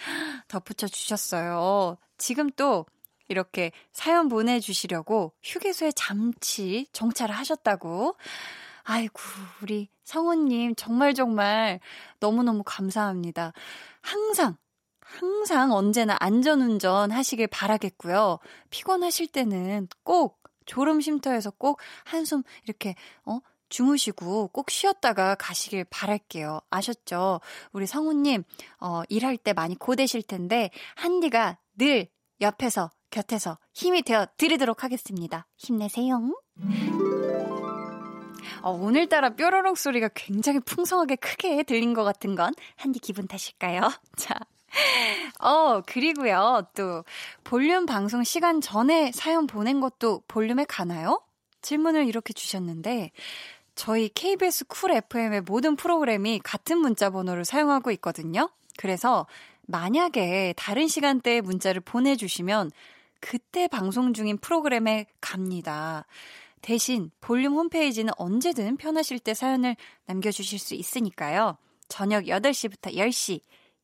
[0.48, 1.98] 덧붙여 주셨어요.
[2.16, 2.86] 지금 또
[3.28, 8.16] 이렇게 사연 보내주시려고 휴게소에 잠시 정차를 하셨다고.
[8.84, 9.20] 아이고,
[9.62, 11.80] 우리 성우님 정말 정말
[12.20, 13.52] 너무너무 감사합니다.
[14.00, 14.56] 항상
[15.08, 18.38] 항상 언제나 안전운전 하시길 바라겠고요.
[18.68, 22.94] 피곤하실 때는 꼭 졸음 쉼터에서 꼭 한숨 이렇게
[23.24, 23.40] 어
[23.70, 26.60] 주무시고 꼭 쉬었다가 가시길 바랄게요.
[26.68, 27.40] 아셨죠?
[27.72, 28.44] 우리 성우님
[28.80, 32.08] 어 일할 때 많이 고되실 텐데 한디가 늘
[32.42, 35.46] 옆에서 곁에서 힘이 되어 드리도록 하겠습니다.
[35.56, 36.34] 힘내세요.
[38.60, 43.80] 어, 오늘따라 뾰로롱 소리가 굉장히 풍성하게 크게 들린 것 같은 건 한디 기분 탓일까요?
[44.16, 44.34] 자,
[45.40, 47.04] 어, 그리고요, 또,
[47.44, 51.22] 볼륨 방송 시간 전에 사연 보낸 것도 볼륨에 가나요?
[51.62, 53.12] 질문을 이렇게 주셨는데,
[53.74, 58.50] 저희 KBS 쿨 FM의 모든 프로그램이 같은 문자 번호를 사용하고 있거든요.
[58.76, 59.26] 그래서
[59.66, 62.72] 만약에 다른 시간대에 문자를 보내주시면
[63.20, 66.06] 그때 방송 중인 프로그램에 갑니다.
[66.60, 69.76] 대신 볼륨 홈페이지는 언제든 편하실 때 사연을
[70.06, 71.56] 남겨주실 수 있으니까요.
[71.88, 73.40] 저녁 8시부터 10시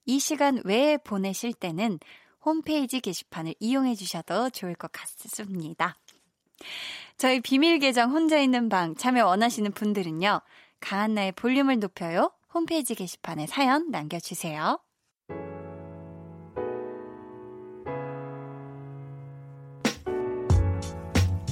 [0.07, 1.99] 이 시간 외에 보내실 때는
[2.45, 5.97] 홈페이지 게시판을 이용해 주셔도 좋을 것 같습니다.
[7.17, 10.41] 저희 비밀 계정 혼자 있는 방 참여 원하시는 분들은요.
[10.81, 12.33] 강한나의 볼륨을 높여요.
[12.53, 14.79] 홈페이지 게시판에 사연 남겨주세요.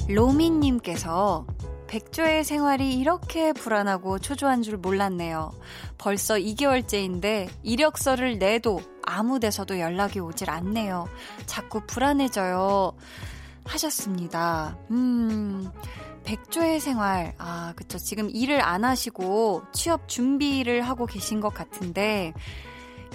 [0.07, 1.47] 로미님께서
[1.93, 5.51] 백조의 생활이 이렇게 불안하고 초조한 줄 몰랐네요.
[5.99, 11.07] 벌써 2개월째인데 이력서를 내도 아무 데서도 연락이 오질 않네요.
[11.45, 12.93] 자꾸 불안해져요.
[13.65, 14.75] 하셨습니다.
[14.89, 15.69] 음,
[16.23, 17.35] 백조의 생활.
[17.37, 17.99] 아, 그쵸.
[17.99, 22.33] 지금 일을 안 하시고 취업 준비를 하고 계신 것 같은데,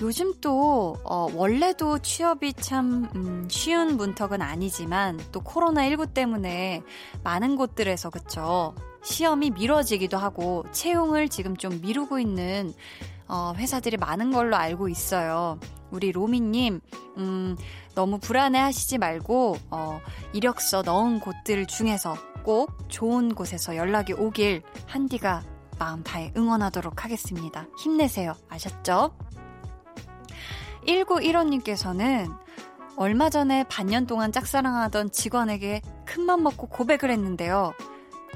[0.01, 6.83] 요즘 또, 어, 원래도 취업이 참, 음, 쉬운 문턱은 아니지만, 또 코로나19 때문에
[7.25, 8.75] 많은 곳들에서, 그쵸.
[9.03, 12.73] 시험이 미뤄지기도 하고, 채용을 지금 좀 미루고 있는,
[13.27, 15.59] 어, 회사들이 많은 걸로 알고 있어요.
[15.91, 16.81] 우리 로미님,
[17.17, 17.57] 음,
[17.97, 20.01] 너무 불안해 하시지 말고, 어,
[20.33, 25.43] 이력서 넣은 곳들 중에서 꼭 좋은 곳에서 연락이 오길 한디가
[25.79, 27.67] 마음 다해 응원하도록 하겠습니다.
[27.79, 28.35] 힘내세요.
[28.49, 29.13] 아셨죠?
[30.89, 32.35] 1915님께서는
[32.97, 37.75] 얼마 전에 반년 동안 짝사랑하던 직원에게 큰맘 먹고 고백을 했는데요.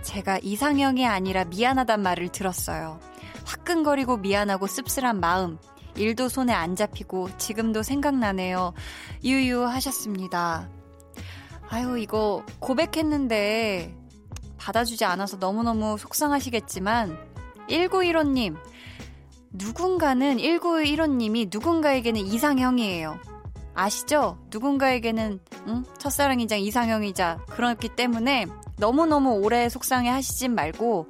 [0.03, 3.01] 제가 이상형이 아니라 미안하단 말을 들었어요.
[3.45, 5.59] 화끈거리고 미안하고 씁쓸한 마음.
[5.97, 8.73] 일도 손에 안 잡히고 지금도 생각나네요.
[9.25, 10.69] 유유 하셨습니다.
[11.69, 13.97] 아유, 이거 고백했는데
[14.59, 17.19] 받아주지 않아서 너무너무 속상하시겠지만,
[17.69, 18.57] 1915님,
[19.53, 23.19] 누군가는 1915님이 누군가에게는 이상형이에요.
[23.75, 24.39] 아시죠?
[24.51, 25.85] 누군가에게는 응?
[25.99, 28.47] 첫사랑이자 이상형이자 그렇기 때문에
[28.79, 31.09] 너무너무 오래 속상해 하시진 말고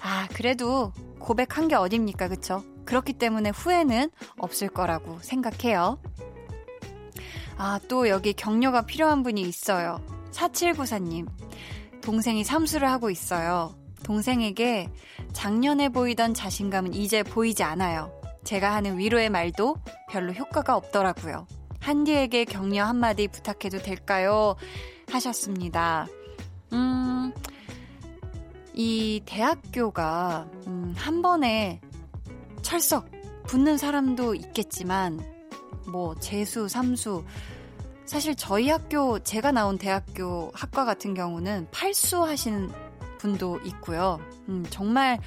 [0.00, 2.62] 아 그래도 고백한 게 어딥니까 그쵸?
[2.84, 5.98] 그렇기 때문에 후회는 없을 거라고 생각해요.
[7.56, 10.00] 아 또 여기 격려가 필요한 분이 있어요.
[10.30, 11.26] 4794님
[12.02, 13.74] 동생이 삼수를 하고 있어요.
[14.08, 14.88] 동생에게
[15.34, 18.10] 작년에 보이던 자신감은 이제 보이지 않아요.
[18.42, 19.76] 제가 하는 위로의 말도
[20.08, 21.46] 별로 효과가 없더라고요.
[21.80, 24.56] 한디에게 격려 한마디 부탁해도 될까요?
[25.10, 26.06] 하셨습니다.
[26.72, 27.34] 음,
[28.72, 31.82] 이 대학교가, 음, 한 번에
[32.62, 33.10] 철석
[33.46, 35.20] 붙는 사람도 있겠지만,
[35.86, 37.24] 뭐, 재수, 삼수,
[38.06, 42.87] 사실 저희 학교, 제가 나온 대학교 학과 같은 경우는 팔수 하시는
[43.18, 44.20] 분도 있고요.
[44.48, 45.18] 음, 정말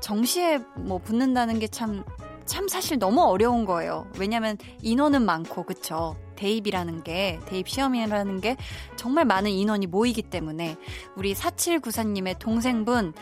[0.00, 2.04] 정시에 뭐 붙는다는 게 참,
[2.44, 4.06] 참 사실 너무 어려운 거예요.
[4.18, 6.16] 왜냐면 인원은 많고, 그쵸?
[6.36, 8.56] 대입이라는 게, 대입 시험이라는 게
[8.96, 10.76] 정말 많은 인원이 모이기 때문에
[11.16, 13.14] 우리 4794님의 동생분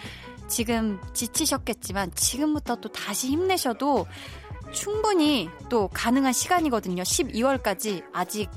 [0.48, 4.06] 지금 지치셨겠지만 지금부터 또 다시 힘내셔도
[4.72, 7.02] 충분히 또 가능한 시간이거든요.
[7.02, 8.50] 12월까지 아직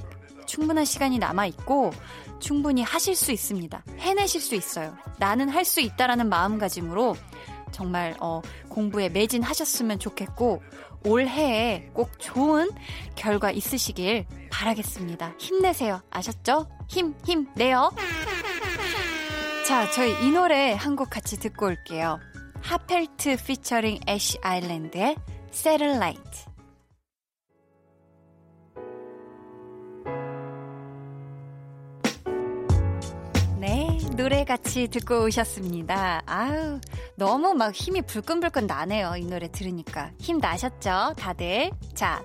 [0.45, 1.91] 충분한 시간이 남아있고
[2.39, 3.83] 충분히 하실 수 있습니다.
[3.99, 4.95] 해내실 수 있어요.
[5.19, 7.15] 나는 할 수 있다라는 마음가짐으로
[7.71, 10.61] 정말 어, 공부에 매진하셨으면 좋겠고
[11.05, 12.69] 올해에 꼭 좋은
[13.15, 15.33] 결과 있으시길 바라겠습니다.
[15.38, 16.01] 힘내세요.
[16.09, 16.67] 아셨죠?
[16.88, 17.91] 힘, 힘, 내요.
[19.67, 22.19] 자, 저희 이 노래 한 곡 같이 듣고 올게요.
[22.61, 25.15] 하펠트 피처링 애쉬 아일랜드의
[25.51, 26.46] Satellite.
[34.18, 36.24] 노래 같이 듣고 오셨습니다.
[36.26, 36.82] 아유,
[37.15, 39.13] 너무 막 힘이 불끈불끈 나네요.
[39.15, 40.09] 이 노래 들으니까.
[40.18, 41.13] 힘 나셨죠?
[41.15, 41.70] 다들?
[41.93, 42.24] 자,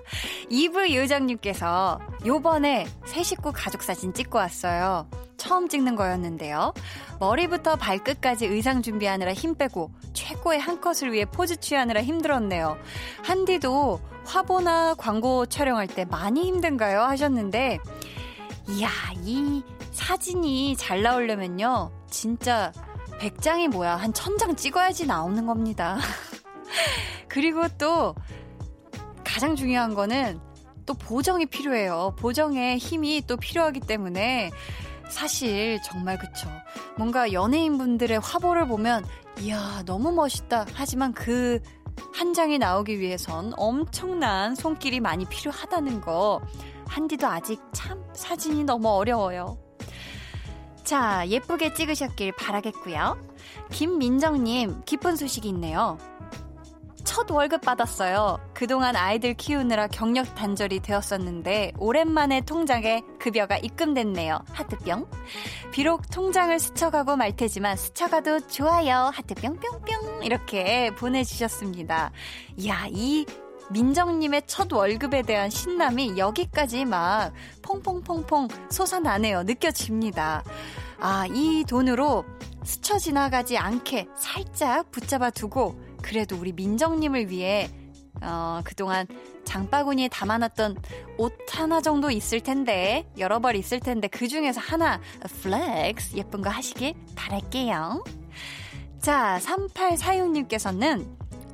[0.49, 5.07] 이브 요정님께서 요번에 새 식구 가족 사진 찍고 왔어요.
[5.37, 6.73] 처음 찍는 거였는데요.
[7.19, 12.75] 머리부터 발끝까지 의상 준비하느라 힘 빼고 최고의 한 컷을 위해 포즈 취하느라 힘들었네요.
[13.23, 17.01] 한디도 화보나 광고 촬영할 때 많이 힘든가요?
[17.01, 17.77] 하셨는데,
[18.69, 18.89] 이야,
[19.23, 19.61] 이
[19.93, 21.91] 사진이 잘 나오려면요.
[22.09, 22.71] 진짜
[23.19, 23.95] 100장이 뭐야.
[23.95, 25.97] 한 1000장 찍어야지 나오는 겁니다.
[27.27, 28.15] 그리고 또
[29.23, 30.39] 가장 중요한 거는
[30.85, 32.15] 또 보정이 필요해요.
[32.19, 34.51] 보정에 힘이 또 필요하기 때문에
[35.09, 36.49] 사실 정말 그쵸.
[36.97, 39.05] 뭔가 연예인분들의 화보를 보면
[39.39, 40.65] 이야 너무 멋있다.
[40.73, 41.59] 하지만 그
[42.13, 46.41] 한 장이 나오기 위해선 엄청난 손길이 많이 필요하다는 거
[46.87, 49.57] 한디도 아직 참 사진이 너무 어려워요.
[50.83, 53.17] 자, 예쁘게 찍으셨길 바라겠고요.
[53.71, 55.97] 김민정님, 기쁜 소식이 있네요.
[57.03, 58.39] 첫 월급 받았어요.
[58.53, 64.39] 그동안 아이들 키우느라 경력 단절이 되었었는데 오랜만에 통장에 급여가 입금됐네요.
[64.51, 65.05] 하트뿅.
[65.71, 69.11] 비록 통장을 스쳐가고 말 테지만 스쳐가도 좋아요.
[69.13, 72.11] 하트 뿅뿅뿅 이렇게 보내주셨습니다.
[72.57, 73.25] 이야 이
[73.73, 79.43] 민정님의 첫 월급에 대한 신남이 여기까지 막 퐁퐁퐁퐁 솟아나네요.
[79.43, 80.43] 느껴집니다.
[80.99, 82.23] 아, 이 돈으로
[82.63, 87.69] 스쳐 지나가지 않게 살짝 붙잡아 두고 그래도 우리 민정님을 위해
[88.21, 89.07] 어, 그동안
[89.43, 90.77] 장바구니에 담아놨던
[91.17, 95.01] 옷 하나 정도 있을 텐데, 여러 벌 있을 텐데, 그 중에서 하나,
[95.41, 98.03] flex, 예쁜 거 하시길 바랄게요.
[99.01, 101.05] 자, 3846님께서는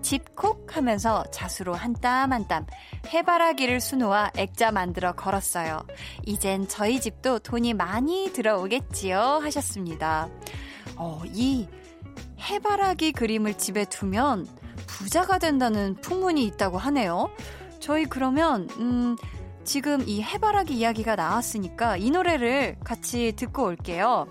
[0.10, 2.66] 집콕 하면서 자수로 한 땀 한 땀
[3.14, 5.86] 해바라기를 수놓아 액자 만들어 걸었어요.
[6.26, 9.20] 이젠 저희 집도 돈이 많이 들어오겠지요?
[9.44, 10.28] 하셨습니다.
[10.96, 11.68] 어, 이
[12.40, 14.48] 해바라기 그림을 집에 두면
[14.88, 17.30] 부자가 된다는 풍문이 있다고 하네요.
[17.80, 19.16] 저희 그러면, 음,
[19.64, 24.28] 지금 이 해바라기 이야기가 나왔으니까 이 노래를 같이 듣고 올게요.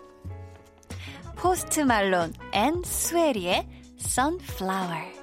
[1.37, 3.69] 포스트 말론 앤 스웨리의
[4.01, 5.18] Sunflower.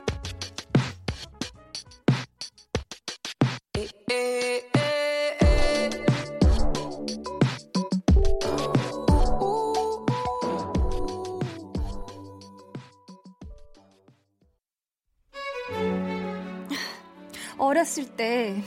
[17.58, 18.62] 어렸을 때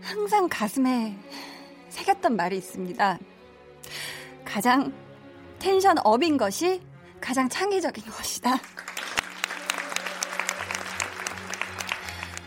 [0.00, 1.16] 항상 가슴에
[1.88, 3.18] 새겼던 말이 있습니다.
[4.44, 4.92] 가장
[5.58, 6.80] 텐션 업인 것이
[7.20, 8.58] 가장 창의적인 것이다.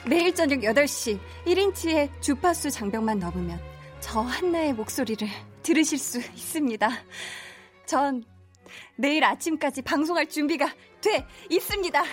[0.07, 3.59] 매일 저녁 8시 1인치의 주파수 장벽만 넘으면
[3.99, 5.27] 저 한나의 목소리를
[5.61, 6.89] 들으실 수 있습니다.
[7.85, 8.23] 전
[8.95, 12.03] 내일 아침까지 방송할 준비가 돼 있습니다.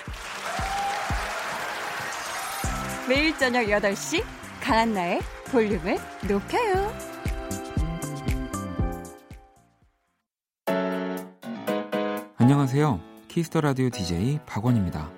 [3.08, 4.22] 매일 저녁 8시
[4.60, 5.20] 강한나의
[5.50, 6.92] 볼륨을 높여요.
[12.36, 13.00] 안녕하세요.
[13.28, 15.17] 키스 더 라디오 DJ 박원입니다.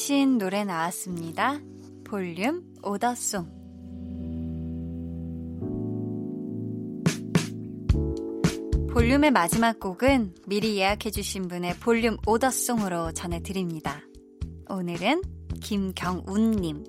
[0.00, 1.60] 주문하신 노래 나왔습니다.
[2.04, 3.44] 볼륨 오더송.
[8.92, 14.00] 볼륨의 마지막 곡은 미리 예약해주신 분의 볼륨 오더송으로 전해드립니다.
[14.70, 15.20] 오늘은
[15.60, 16.82] 김경운님.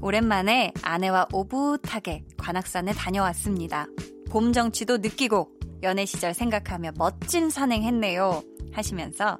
[0.00, 3.86] 오랜만에 아내와 오붓하게 관악산에 다녀왔습니다.
[4.30, 5.50] 봄 정취도 느끼고
[5.82, 8.42] 연애 시절 생각하며 멋진 산행했네요.
[8.76, 9.36] 하시면서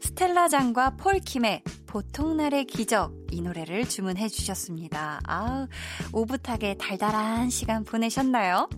[0.00, 5.20] 스텔라 장과 폴 킴의 보통날의 기적 이 노래를 주문해 주셨습니다.
[5.26, 5.66] 아,
[6.12, 8.68] 오붓하게 달달한 시간 보내셨나요?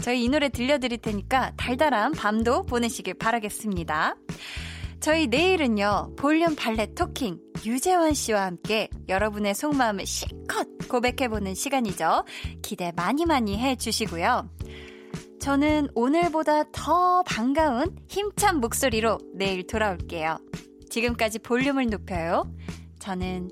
[0.00, 4.16] 저희 이 노래 들려드릴 테니까 달달한 밤도 보내시길 바라겠습니다.
[5.00, 12.24] 저희 내일은요, 볼륨 발레 토킹 유재환 씨와 함께 여러분의 속마음을 실컷 고백해보는 시간이죠.
[12.60, 14.50] 기대 많이 많이 해주시고요.
[15.40, 20.36] 저는 오늘보다 더 반가운 힘찬 목소리로 내일 돌아올게요.
[20.90, 22.44] 지금까지 볼륨을 높여요.
[22.98, 23.50] 저는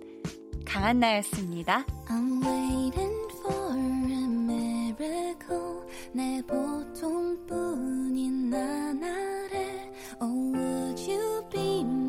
[0.66, 1.86] 강한나였습니다.
[2.08, 5.78] I'm waiting for a miracle.
[6.12, 12.07] 내 보통뿐인 나날에 Oh, would you be my